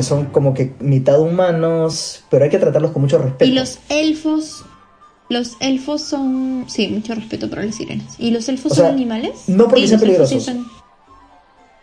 son 0.00 0.26
como 0.26 0.54
que 0.54 0.72
mitad 0.80 1.20
humanos, 1.20 2.24
pero 2.30 2.44
hay 2.44 2.50
que 2.50 2.58
tratarlos 2.58 2.92
con 2.92 3.02
mucho 3.02 3.18
respeto. 3.18 3.44
Y 3.44 3.52
los 3.54 3.78
elfos. 3.90 4.64
Los 5.28 5.56
elfos 5.60 6.02
son. 6.02 6.64
Sí, 6.68 6.88
mucho 6.88 7.14
respeto 7.14 7.50
para 7.50 7.64
las 7.64 7.74
sirenas. 7.74 8.14
¿Y 8.18 8.30
los 8.30 8.48
elfos 8.48 8.72
O 8.72 8.74
son 8.76 8.86
animales? 8.86 9.44
no 9.48 9.64
porque 9.64 9.86
sean 9.88 10.00
sí 10.00 10.06
peligrosos. 10.06 10.42
son- 10.44 10.66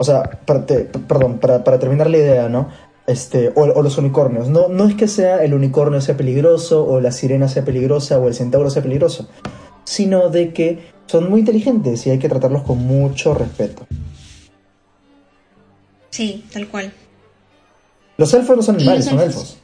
O 0.01 0.03
sea, 0.05 0.23
para 0.45 0.65
te- 0.65 0.85
p- 0.85 0.99
perdón, 0.99 1.39
para, 1.39 1.63
para 1.63 1.77
terminar 1.77 2.09
la 2.09 2.17
idea, 2.17 2.47
¿no? 2.49 2.69
Este, 3.05 3.49
o, 3.55 3.63
o 3.63 3.81
los 3.83 3.97
unicornios. 3.97 4.47
No, 4.49 4.69
no 4.69 4.85
es 4.87 4.95
que 4.95 5.07
sea 5.07 5.43
el 5.43 5.53
unicornio 5.53 5.99
sea 5.99 6.15
peligroso, 6.15 6.85
o 6.85 7.01
la 7.01 7.11
sirena 7.11 7.47
sea 7.49 7.65
peligrosa, 7.65 8.17
o 8.17 8.27
el 8.27 8.33
centauro 8.33 8.69
sea 8.69 8.81
peligroso, 8.81 9.27
sino 9.83 10.29
de 10.29 10.53
que 10.53 10.79
son 11.07 11.29
muy 11.29 11.41
inteligentes 11.41 12.05
y 12.07 12.11
hay 12.11 12.19
que 12.19 12.29
tratarlos 12.29 12.61
con 12.63 12.77
mucho 12.77 13.33
respeto. 13.33 13.85
Sí, 16.11 16.45
tal 16.53 16.67
cual. 16.69 16.93
Los 18.17 18.33
elfos 18.33 18.55
no 18.57 18.63
son 18.63 18.75
¿Y 18.75 18.83
animales, 18.83 19.05
son 19.05 19.19
elfos? 19.19 19.35
elfos. 19.35 19.57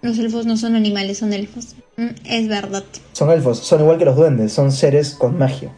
Los 0.00 0.18
elfos 0.18 0.46
no 0.46 0.56
son 0.56 0.76
animales, 0.76 1.18
son 1.18 1.32
elfos. 1.32 1.74
Mm, 1.96 2.06
es 2.24 2.48
verdad. 2.48 2.84
Son 3.12 3.30
elfos, 3.30 3.58
son 3.58 3.80
igual 3.80 3.98
que 3.98 4.04
los 4.04 4.16
duendes, 4.16 4.52
son 4.52 4.70
seres 4.70 5.14
con 5.14 5.36
magia. 5.38 5.72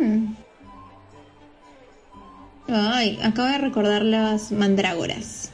Mm. 0.00 0.36
Ay, 2.68 3.18
acabo 3.22 3.48
de 3.48 3.58
recordar 3.58 4.02
las 4.02 4.50
mandrágoras. 4.52 5.50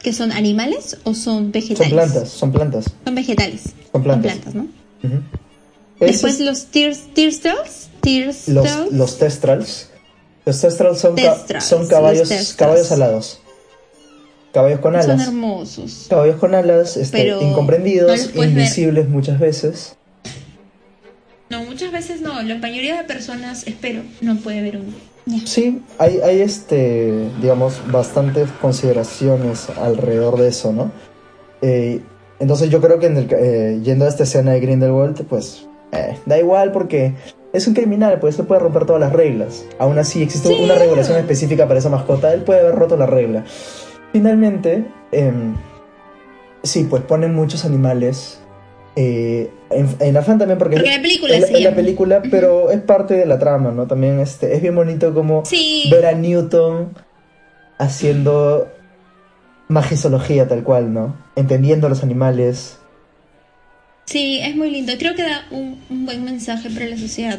¿Que 0.00 0.12
son 0.12 0.30
animales 0.30 0.96
o 1.02 1.14
son 1.14 1.34
Son 1.44 1.52
vegetales? 1.52 1.92
plantas, 1.92 2.28
son 2.28 2.52
plantas. 2.52 2.84
Son 3.04 3.14
vegetales. 3.16 3.62
Son 3.90 4.02
plantas. 4.04 4.54
¿no? 4.54 4.66
Después 5.98 6.38
los 6.40 6.66
tears. 6.66 7.00
Tearstals. 7.14 8.48
los, 8.48 8.92
los 8.92 9.18
testrals. 9.18 9.88
Los 10.46 10.60
testrals 10.60 11.00
son, 11.00 11.16
ca- 11.16 11.34
Testrals, 11.34 11.64
son 11.64 11.80
los 11.80 11.88
caballos, 11.88 12.28
testrals. 12.28 12.54
caballos 12.54 12.92
alados. 12.92 13.40
Caballos 14.52 14.80
con 14.80 14.94
Son 14.94 15.10
alas. 15.10 15.26
hermosos. 15.28 16.06
Caballos 16.08 16.36
con 16.36 16.54
alas, 16.54 16.96
este, 16.96 17.28
no 17.30 17.42
incomprendidos, 17.42 18.32
ver. 18.32 18.48
invisibles 18.48 19.08
muchas 19.08 19.38
veces. 19.40 19.96
No, 21.50 21.64
muchas 21.64 21.92
veces 21.92 22.20
no. 22.20 22.40
La 22.42 22.56
mayoría 22.56 22.98
de 22.98 23.04
personas, 23.04 23.66
espero, 23.66 24.02
no 24.20 24.36
puede 24.36 24.62
ver 24.62 24.76
uno. 24.78 24.92
Ya. 25.26 25.46
Sí, 25.46 25.82
hay, 25.98 26.20
hay 26.20 26.40
este, 26.40 27.28
digamos, 27.40 27.80
bastantes 27.90 28.50
consideraciones 28.60 29.68
alrededor 29.70 30.38
de 30.38 30.48
eso, 30.48 30.72
¿no? 30.72 30.90
Eh, 31.60 32.00
entonces 32.38 32.70
yo 32.70 32.80
creo 32.80 32.98
que 32.98 33.06
en 33.06 33.16
el, 33.16 33.28
eh, 33.32 33.80
yendo 33.82 34.04
a 34.04 34.08
esta 34.08 34.22
escena 34.22 34.52
de 34.52 34.60
Grindelwald, 34.60 35.24
pues 35.26 35.66
eh, 35.92 36.16
da 36.24 36.38
igual 36.38 36.72
porque 36.72 37.14
es 37.52 37.66
un 37.66 37.74
criminal, 37.74 38.18
pues 38.20 38.38
él 38.38 38.46
puede 38.46 38.60
romper 38.60 38.86
todas 38.86 39.00
las 39.00 39.12
reglas. 39.12 39.64
Aún 39.78 39.98
así 39.98 40.22
existe 40.22 40.48
Sí. 40.48 40.62
una 40.62 40.74
regulación 40.76 41.18
específica 41.18 41.66
para 41.66 41.78
esa 41.80 41.88
mascota, 41.90 42.32
él 42.32 42.42
puede 42.42 42.60
haber 42.60 42.74
roto 42.76 42.96
la 42.96 43.06
regla. 43.06 43.44
Finalmente, 44.12 44.86
em, 45.12 45.54
sí, 46.62 46.84
pues 46.88 47.02
ponen 47.02 47.34
muchos 47.34 47.64
animales. 47.64 48.40
Eh, 49.00 49.50
en, 49.70 49.86
en 50.00 50.16
Afán 50.16 50.38
también 50.38 50.58
porque, 50.58 50.76
Porque 50.76 50.90
la 50.90 51.00
película 51.02 51.34
en, 51.36 51.42
se 51.42 51.46
en 51.48 51.52
la 51.52 51.58
llama. 51.60 51.76
película, 51.76 52.22
pero 52.30 52.70
es 52.70 52.80
parte 52.80 53.14
de 53.14 53.26
la 53.26 53.38
trama, 53.38 53.70
¿no? 53.70 53.86
También 53.86 54.18
este, 54.18 54.54
es 54.56 54.60
bien 54.62 54.74
bonito 54.74 55.14
como 55.14 55.44
Sí. 55.44 55.84
ver 55.90 56.06
a 56.06 56.12
Newton 56.12 56.94
haciendo 57.78 58.68
magisología 59.68 60.48
tal 60.48 60.62
cual, 60.64 60.92
¿no? 60.92 61.16
Entendiendo 61.36 61.86
a 61.86 61.90
los 61.90 62.02
animales. 62.02 62.78
Sí, 64.06 64.40
es 64.42 64.56
muy 64.56 64.70
lindo. 64.70 64.92
Creo 64.98 65.14
que 65.14 65.22
da 65.22 65.46
un, 65.50 65.78
un 65.90 66.06
buen 66.06 66.24
mensaje 66.24 66.70
para 66.70 66.86
la 66.86 66.96
sociedad. 66.96 67.38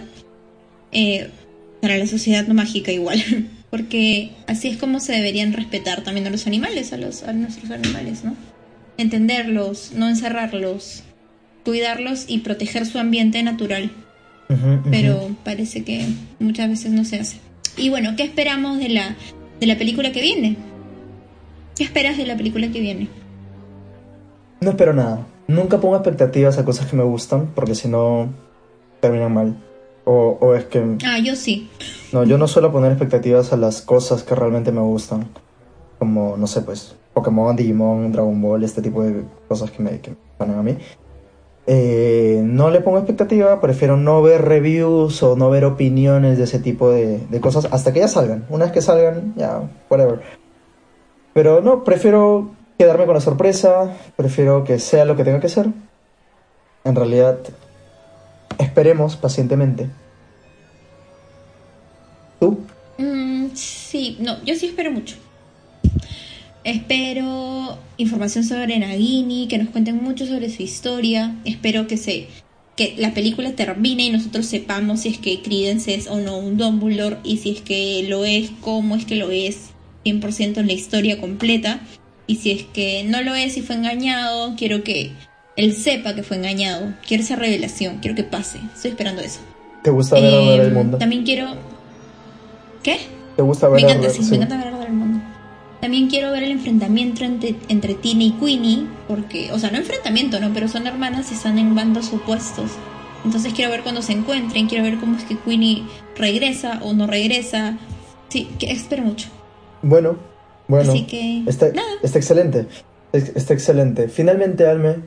Eh, 0.92 1.30
para 1.82 1.98
la 1.98 2.06
sociedad 2.08 2.46
no 2.48 2.54
mágica 2.54 2.92
igual. 2.92 3.20
Porque 3.70 4.32
así 4.48 4.68
es 4.70 4.78
como 4.78 5.00
se 5.00 5.14
deberían 5.14 5.54
respetar 5.54 6.04
también 6.04 6.26
a 6.28 6.30
los 6.30 6.48
animales, 6.48 6.94
a, 6.94 6.98
los, 6.98 7.24
a 7.24 7.34
nuestros 7.34 7.70
animales, 7.72 8.24
¿no? 8.24 8.36
Entenderlos, 8.98 9.92
no 9.96 10.10
encerrarlos, 10.10 11.04
cuidarlos 11.64 12.26
y 12.28 12.40
proteger 12.40 12.86
su 12.86 13.00
ambiente 13.00 13.42
natural. 13.44 13.92
Ujú, 14.50 14.68
ujú. 14.68 14.90
Pero 14.90 15.30
parece 15.44 15.84
que 15.84 16.06
muchas 16.40 16.70
veces 16.70 16.92
no 16.92 17.06
se 17.06 17.20
hace. 17.20 17.38
Y 17.78 17.90
bueno, 17.90 18.16
¿qué 18.18 18.24
esperamos 18.24 18.80
de 18.80 18.90
la, 18.90 19.16
de 19.60 19.68
la 19.68 19.78
película 19.78 20.12
que 20.12 20.22
viene? 20.22 20.58
¿Qué 21.76 21.84
esperas 21.84 22.18
de 22.18 22.26
la 22.26 22.36
película 22.36 22.68
que 22.70 22.80
viene? 22.80 23.08
No 24.62 24.72
espero 24.72 24.94
nada. 24.94 25.26
Nunca 25.48 25.80
pongo 25.80 25.96
expectativas 25.96 26.58
a 26.58 26.66
cosas 26.66 26.88
que 26.88 26.96
me 26.96 27.04
gustan, 27.04 27.52
porque 27.56 27.76
si 27.76 27.88
no, 27.88 28.34
terminan 29.00 29.34
mal. 29.34 29.56
O, 30.06 30.38
o 30.42 30.56
es 30.56 30.66
que... 30.66 30.98
Ah, 31.06 31.20
yo 31.20 31.36
sí. 31.36 31.70
No, 32.12 32.24
yo 32.24 32.38
no 32.38 32.48
suelo 32.48 32.72
poner 32.72 32.92
expectativas 32.92 33.54
a 33.54 33.58
las 33.58 33.82
cosas 33.82 34.24
que 34.24 34.36
realmente 34.36 34.72
me 34.72 34.82
gustan. 34.82 35.28
Como, 36.00 36.36
no 36.38 36.48
sé, 36.48 36.62
pues, 36.62 36.96
Pokémon, 37.14 37.56
Digimon, 37.56 38.12
Dragon 38.12 38.42
Ball, 38.42 38.64
este 38.64 38.82
tipo 38.82 39.04
de 39.04 39.24
cosas 39.48 39.72
que 39.72 39.82
me, 39.82 40.00
que 40.00 40.12
me 40.12 40.54
a 40.54 40.62
mí. 40.62 40.78
Eh, 41.72 42.42
no 42.44 42.72
le 42.72 42.82
pongo 42.82 42.98
expectativa, 42.98 43.62
prefiero 43.62 43.96
no 43.96 44.24
ver 44.24 44.42
reviews 44.42 45.22
o 45.22 45.36
no 45.36 45.52
ver 45.52 45.66
opiniones 45.66 46.40
de 46.40 46.46
ese 46.46 46.58
tipo 46.58 46.90
de, 46.90 47.22
cosas 47.42 47.68
hasta 47.70 47.94
que 47.94 48.00
ya 48.00 48.08
salgan. 48.08 48.44
Una 48.50 48.66
vez 48.66 48.74
que 48.74 48.82
salgan, 48.82 49.36
ya, 49.38 49.70
whatever. 49.88 50.20
Pero 51.32 51.62
no, 51.62 51.84
prefiero 51.84 52.50
quedarme 52.76 53.06
con 53.06 53.14
la 53.14 53.22
sorpresa, 53.22 53.96
prefiero 54.16 54.64
que 54.64 54.80
sea 54.80 55.06
lo 55.06 55.16
que 55.16 55.24
tenga 55.24 55.40
que 55.40 55.48
ser. 55.48 55.68
En 56.86 56.96
realidad, 56.96 57.38
esperemos 58.58 59.16
pacientemente. 59.16 59.92
¿Tú? 62.40 62.62
Mm, 62.98 63.50
sí, 63.54 64.18
no, 64.20 64.44
yo 64.44 64.56
sí 64.56 64.66
espero 64.66 64.90
mucho. 64.90 65.18
Espero 66.64 67.78
información 67.98 68.44
sobre 68.44 68.78
Nagini, 68.80 69.48
que 69.48 69.58
nos 69.58 69.70
cuenten 69.70 70.04
mucho 70.04 70.26
sobre 70.26 70.50
su 70.50 70.62
historia. 70.64 71.36
Espero 71.46 71.88
que 71.88 71.98
se 71.98 72.28
que 72.76 72.96
la 72.98 73.14
película 73.14 73.52
termine 73.52 74.06
y 74.06 74.10
nosotros 74.10 74.46
sepamos 74.46 75.02
si 75.02 75.10
es 75.10 75.18
que 75.18 75.42
Credence 75.42 75.94
es 75.94 76.08
o 76.08 76.18
no 76.20 76.38
un 76.38 76.56
Dumbledore 76.56 77.18
y 77.26 77.36
si 77.38 77.50
es 77.50 77.62
que 77.62 78.06
lo 78.08 78.24
es, 78.24 78.52
cómo 78.62 78.96
es 78.96 79.04
que 79.04 79.18
lo 79.18 79.32
es 79.32 79.72
100% 80.06 80.58
en 80.58 80.68
la 80.68 80.74
historia 80.74 81.20
completa. 81.20 81.82
Y 82.26 82.38
si 82.38 82.52
es 82.52 82.64
que 82.64 83.04
no 83.04 83.22
lo 83.22 83.36
es 83.36 83.58
y 83.58 83.62
fue 83.62 83.76
engañado, 83.76 84.54
quiero 84.56 84.84
que 84.84 85.12
él 85.58 85.74
sepa 85.76 86.16
que 86.16 86.24
fue 86.24 86.38
engañado. 86.38 86.94
Quiero 87.06 87.24
esa 87.24 87.36
revelación, 87.36 87.98
quiero 87.98 88.16
que 88.16 88.24
pase. 88.24 88.60
Estoy 88.74 88.92
esperando 88.92 89.22
eso. 89.22 89.40
¿Te 89.84 89.90
gusta 89.90 90.16
ver 90.16 90.34
arder 90.34 90.62
el 90.62 90.68
Em, 90.68 90.74
mundo? 90.74 90.98
También 90.98 91.24
quiero... 91.24 91.56
¿Qué? 92.82 92.98
¿Te 93.36 93.42
gusta 93.42 93.70
Me 93.70 93.84
ver 93.84 94.12
sí, 94.12 94.24
sí. 94.24 94.30
me 94.30 94.36
encanta 94.38 94.58
ver 94.58 94.68
el 94.68 94.74
mundo. 94.74 94.79
También 95.82 96.10
quiero 96.10 96.32
ver 96.32 96.44
el 96.44 96.52
enfrentamiento 96.52 97.24
entre, 97.24 97.56
entre 97.70 97.94
Tina 97.94 98.24
y 98.26 98.32
Queenie, 98.32 98.86
porque, 99.08 99.52
o 99.54 99.60
sea, 99.60 99.72
no 99.72 99.78
enfrentamiento, 99.78 100.40
¿no? 100.40 100.52
Pero 100.54 100.68
son 100.68 100.88
hermanas 100.88 101.32
y 101.32 101.36
están 101.36 101.58
en 101.58 101.74
bandos 101.74 102.12
opuestos. 102.12 102.72
Entonces 103.24 103.54
quiero 103.54 103.72
ver 103.72 103.82
cuando 103.84 104.02
se 104.02 104.12
encuentren, 104.14 104.68
quiero 104.68 104.84
ver 104.84 104.98
cómo 104.98 105.18
es 105.18 105.24
que 105.24 105.38
Queenie 105.38 105.84
regresa 106.18 106.80
o 106.84 106.94
no 106.94 107.08
regresa. 107.08 107.78
Sí, 108.30 108.50
que 108.60 108.72
espero 108.72 109.04
mucho. 109.04 109.30
Bueno, 109.82 110.18
bueno. 110.68 110.92
Así 110.92 111.04
que, 111.06 111.44
Está, 111.48 111.70
nada. 111.70 111.88
está 112.04 112.18
excelente. 112.20 112.68
Es- 113.14 113.36
Está 113.36 113.54
excelente. 113.54 114.08
Finalmente, 114.10 114.68
Alme, 114.68 114.98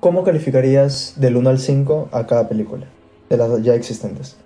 ¿cómo 0.00 0.24
calificarías 0.24 1.14
del 1.16 1.36
1 1.36 1.48
al 1.50 1.58
5 1.60 2.08
a 2.12 2.26
cada 2.26 2.48
película? 2.48 2.86
De 3.30 3.36
las 3.36 3.62
ya 3.62 3.74
existentes. 3.74 4.36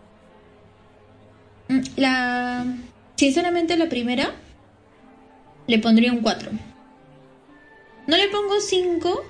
Mm, 1.69 1.81
La. 1.97 2.67
Sinceramente, 3.17 3.77
la 3.77 3.89
primera 3.89 4.31
le 5.67 5.79
pondría 5.79 6.13
un 6.13 6.21
4. 6.21 6.51
No 8.07 8.17
le 8.17 8.29
pongo 8.29 8.61
5 8.61 9.25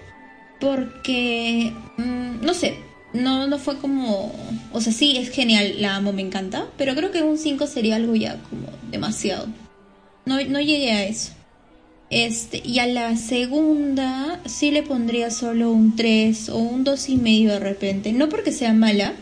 porque. 0.61 1.73
mm, 1.97 2.45
no 2.45 2.55
sé. 2.55 2.77
No, 3.13 3.47
no 3.47 3.59
fue 3.59 3.79
como. 3.79 4.33
O 4.73 4.81
sea, 4.81 4.93
sí, 4.93 5.17
es 5.19 5.31
genial, 5.31 5.75
la 5.81 5.97
amo, 5.97 6.13
me 6.13 6.23
encanta. 6.23 6.67
Pero 6.79 6.95
creo 6.95 7.11
que 7.11 7.23
un 7.23 7.39
5 7.39 7.67
sería 7.67 7.97
algo 7.97 8.15
ya 8.15 8.39
como 8.49 8.69
demasiado. 8.91 9.47
No, 10.25 10.43
no 10.45 10.61
llegué 10.61 10.93
a 10.93 11.05
eso. 11.05 11.33
Este, 12.11 12.63
y 12.63 12.79
a 12.79 12.87
la 12.87 13.17
segunda 13.17 14.41
sí 14.45 14.71
le 14.71 14.83
pondría 14.83 15.31
solo 15.31 15.73
un 15.73 15.97
3 15.97 16.51
o 16.51 16.59
un 16.59 16.85
2 16.85 17.09
y 17.09 17.17
medio 17.17 17.53
de 17.53 17.59
repente. 17.59 18.13
No 18.13 18.29
porque 18.29 18.53
sea 18.53 18.73
mala, 18.73 19.15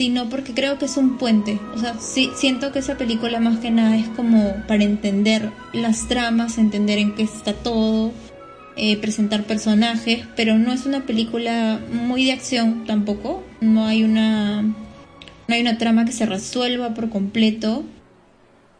sino 0.00 0.30
porque 0.30 0.54
creo 0.54 0.78
que 0.78 0.86
es 0.86 0.96
un 0.96 1.18
puente. 1.18 1.60
O 1.74 1.78
sea, 1.78 1.94
sí, 2.00 2.30
siento 2.34 2.72
que 2.72 2.78
esa 2.78 2.96
película 2.96 3.38
más 3.38 3.58
que 3.58 3.70
nada 3.70 3.98
es 3.98 4.08
como 4.08 4.54
para 4.66 4.82
entender 4.82 5.50
las 5.74 6.08
tramas, 6.08 6.56
entender 6.56 6.98
en 6.98 7.14
qué 7.14 7.24
está 7.24 7.52
todo, 7.52 8.10
eh, 8.78 8.96
presentar 8.96 9.44
personajes, 9.44 10.20
pero 10.36 10.56
no 10.56 10.72
es 10.72 10.86
una 10.86 11.04
película 11.04 11.78
muy 11.92 12.24
de 12.24 12.32
acción 12.32 12.86
tampoco. 12.86 13.42
No 13.60 13.84
hay 13.84 14.02
una, 14.02 14.62
no 14.62 14.74
hay 15.54 15.60
una 15.60 15.76
trama 15.76 16.06
que 16.06 16.12
se 16.12 16.24
resuelva 16.24 16.94
por 16.94 17.10
completo. 17.10 17.84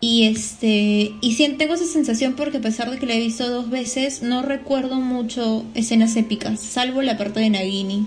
Y 0.01 0.27
este, 0.27 1.13
y 1.21 1.55
tengo 1.59 1.75
esa 1.75 1.85
sensación 1.85 2.33
porque 2.33 2.57
a 2.57 2.63
pesar 2.63 2.91
de 2.91 2.97
que 2.97 3.05
la 3.05 3.13
he 3.13 3.19
visto 3.19 3.47
dos 3.51 3.69
veces, 3.69 4.23
no 4.23 4.41
recuerdo 4.41 4.95
mucho 4.95 5.67
escenas 5.75 6.17
épicas, 6.17 6.61
salvo 6.61 7.03
la 7.03 7.19
parte 7.19 7.41
de 7.41 7.51
Nagini. 7.51 8.07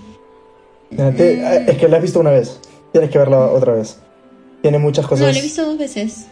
Ah, 0.98 1.12
ah, 1.16 1.54
Es 1.68 1.78
que 1.78 1.86
la 1.86 1.98
has 1.98 2.02
visto 2.02 2.18
una 2.18 2.30
vez. 2.30 2.58
Tienes 2.94 3.10
que 3.10 3.18
verla 3.18 3.50
otra 3.50 3.72
vez. 3.72 3.98
Tiene 4.62 4.78
muchas 4.78 5.04
cosas. 5.08 5.26
No, 5.26 5.32
la 5.32 5.38
he 5.38 5.42
visto 5.42 5.64
dos 5.66 5.76
veces. 5.76 6.26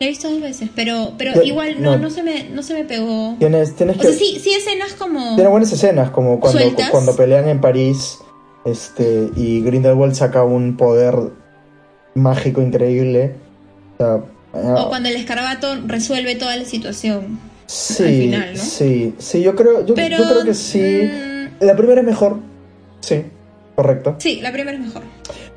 La 0.00 0.06
he 0.06 0.08
visto 0.08 0.30
dos 0.30 0.40
veces, 0.40 0.70
pero, 0.74 1.12
pero 1.18 1.42
igual 1.42 1.82
no, 1.82 1.92
no. 1.92 2.04
no 2.04 2.10
se 2.10 2.22
me, 2.22 2.44
no 2.48 2.62
se 2.62 2.72
me 2.72 2.84
pegó. 2.84 3.36
Tienes, 3.38 3.76
tienes 3.76 3.96
O 3.96 4.00
que. 4.00 4.08
sea, 4.08 4.16
sí, 4.16 4.38
sí 4.42 4.54
escenas 4.54 4.94
como. 4.94 5.34
Tiene 5.34 5.50
buenas 5.50 5.70
escenas, 5.72 6.08
como 6.10 6.40
cuando, 6.40 6.58
¿Sueltas? 6.58 6.88
cuando 6.88 7.14
pelean 7.14 7.46
en 7.50 7.60
París 7.60 8.16
este, 8.64 9.28
y 9.36 9.60
Grindelwald 9.60 10.14
saca 10.14 10.42
un 10.42 10.78
poder 10.78 11.14
mágico 12.14 12.62
increíble. 12.62 13.34
O 13.92 13.96
sea, 13.98 14.24
ah, 14.54 14.84
O 14.84 14.88
cuando 14.88 15.10
el 15.10 15.16
escarabato 15.16 15.76
resuelve 15.86 16.34
toda 16.34 16.56
la 16.56 16.64
situación. 16.64 17.38
sí, 17.66 18.02
al 18.02 18.08
final, 18.08 18.54
¿no? 18.54 18.60
sí, 18.62 19.14
sí, 19.18 19.42
yo 19.42 19.54
creo, 19.54 19.84
yo, 19.84 19.94
Pero. 19.94 20.16
yo 20.16 20.24
creo 20.30 20.44
que 20.44 20.54
sí. 20.54 20.80
mm, 20.80 21.62
La 21.62 21.76
primera 21.76 22.00
es 22.00 22.06
mejor. 22.06 22.38
Sí, 23.00 23.22
correcto. 23.76 24.16
sí, 24.18 24.40
la 24.40 24.52
primera 24.52 24.76
es 24.76 24.84
mejor. 24.84 25.02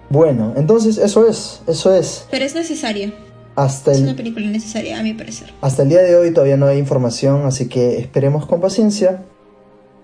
Bueno, 0.09 0.53
entonces 0.55 0.97
eso 0.97 1.27
es, 1.27 1.61
eso 1.67 1.93
es. 1.93 2.25
Pero 2.31 2.45
es 2.45 2.55
necesaria. 2.55 3.13
Hasta 3.55 3.91
Es 3.91 4.01
una 4.01 4.11
el, 4.11 4.15
película 4.15 4.45
necesaria, 4.47 4.99
a 4.99 5.03
mi 5.03 5.13
parecer. 5.13 5.49
hasta 5.61 5.81
el 5.83 5.89
día 5.89 6.01
de 6.01 6.15
hoy 6.15 6.31
todavía 6.31 6.57
no 6.57 6.67
hay 6.67 6.77
información, 6.77 7.45
así 7.45 7.67
que 7.67 7.97
esperemos 7.97 8.45
con 8.45 8.61
paciencia. 8.61 9.23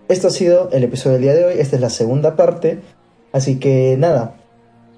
Esto 0.10 0.28
ha 0.28 0.32
sido 0.32 0.70
el 0.72 0.84
episodio 0.84 1.14
del 1.14 1.22
día 1.22 1.34
de 1.36 1.46
hoy, 1.46 1.54
esta 1.60 1.76
es 1.76 1.82
la 1.82 1.90
segunda 1.92 2.36
parte, 2.36 2.82
así 3.32 3.60
que 3.60 3.96
nada, 3.98 4.36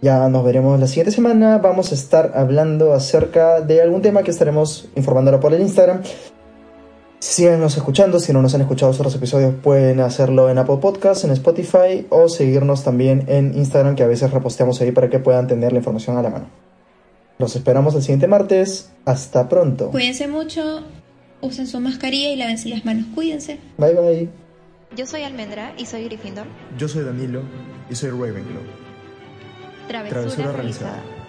Ya 0.02 0.28
nos 0.30 0.44
veremos 0.46 0.80
la 0.80 0.88
siguiente 0.88 1.12
semana. 1.12 1.58
Vamos 1.58 1.92
a 1.92 1.96
estar 1.96 2.32
hablando 2.36 2.94
acerca 2.94 3.62
de 3.62 3.82
algún 3.82 4.02
tema 4.02 4.24
que 4.24 4.32
estaremos 4.32 4.88
informándolo 4.96 5.40
por 5.40 5.54
el 5.54 5.62
Instagram. 5.62 6.02
Síganos 7.28 7.76
escuchando, 7.76 8.20
si 8.20 8.32
no 8.34 8.44
nos 8.44 8.54
han 8.54 8.62
escuchado 8.62 8.92
otros 8.92 9.16
episodios 9.16 9.56
pueden 9.56 10.00
hacerlo 10.00 10.48
en 10.52 10.60
Apple 10.60 10.78
Podcasts, 10.78 11.24
en 11.24 11.32
Spotify 11.32 12.06
o 12.12 12.30
seguirnos 12.30 12.84
también 12.84 13.26
en 13.28 13.58
Instagram 13.58 13.96
que 13.96 14.04
a 14.04 14.08
veces 14.08 14.30
reposteamos 14.30 14.80
ahí 14.80 14.92
para 14.92 15.10
que 15.10 15.18
puedan 15.18 15.48
tener 15.48 15.72
la 15.72 15.80
información 15.80 16.18
a 16.18 16.22
la 16.22 16.30
mano. 16.30 16.46
Los 17.40 17.56
esperamos 17.56 17.96
el 17.96 18.04
siguiente 18.04 18.28
martes. 18.28 18.92
Hasta 19.06 19.50
pronto. 19.50 19.90
Cuídense 19.90 20.28
mucho, 20.28 20.84
usen 21.42 21.66
su 21.66 21.80
mascarilla 21.80 22.30
y 22.30 22.36
lávense 22.36 22.70
las 22.70 22.86
manos. 22.86 23.08
Cuídense. 23.16 23.58
Bye 23.80 23.94
bye. 23.96 24.30
Yo 24.96 25.08
soy 25.08 25.24
Almendra 25.24 25.74
y 25.80 25.88
soy 25.88 26.06
Gryffindor. 26.06 26.46
Yo 26.78 26.88
soy 26.88 27.06
Danilo 27.06 27.42
y 27.90 27.96
soy 27.96 28.12
Ravenclaw. 28.12 28.62
Travesura, 29.88 30.22
Travesura 30.22 30.52
realizada. 30.52 30.92
realizada. 30.92 31.25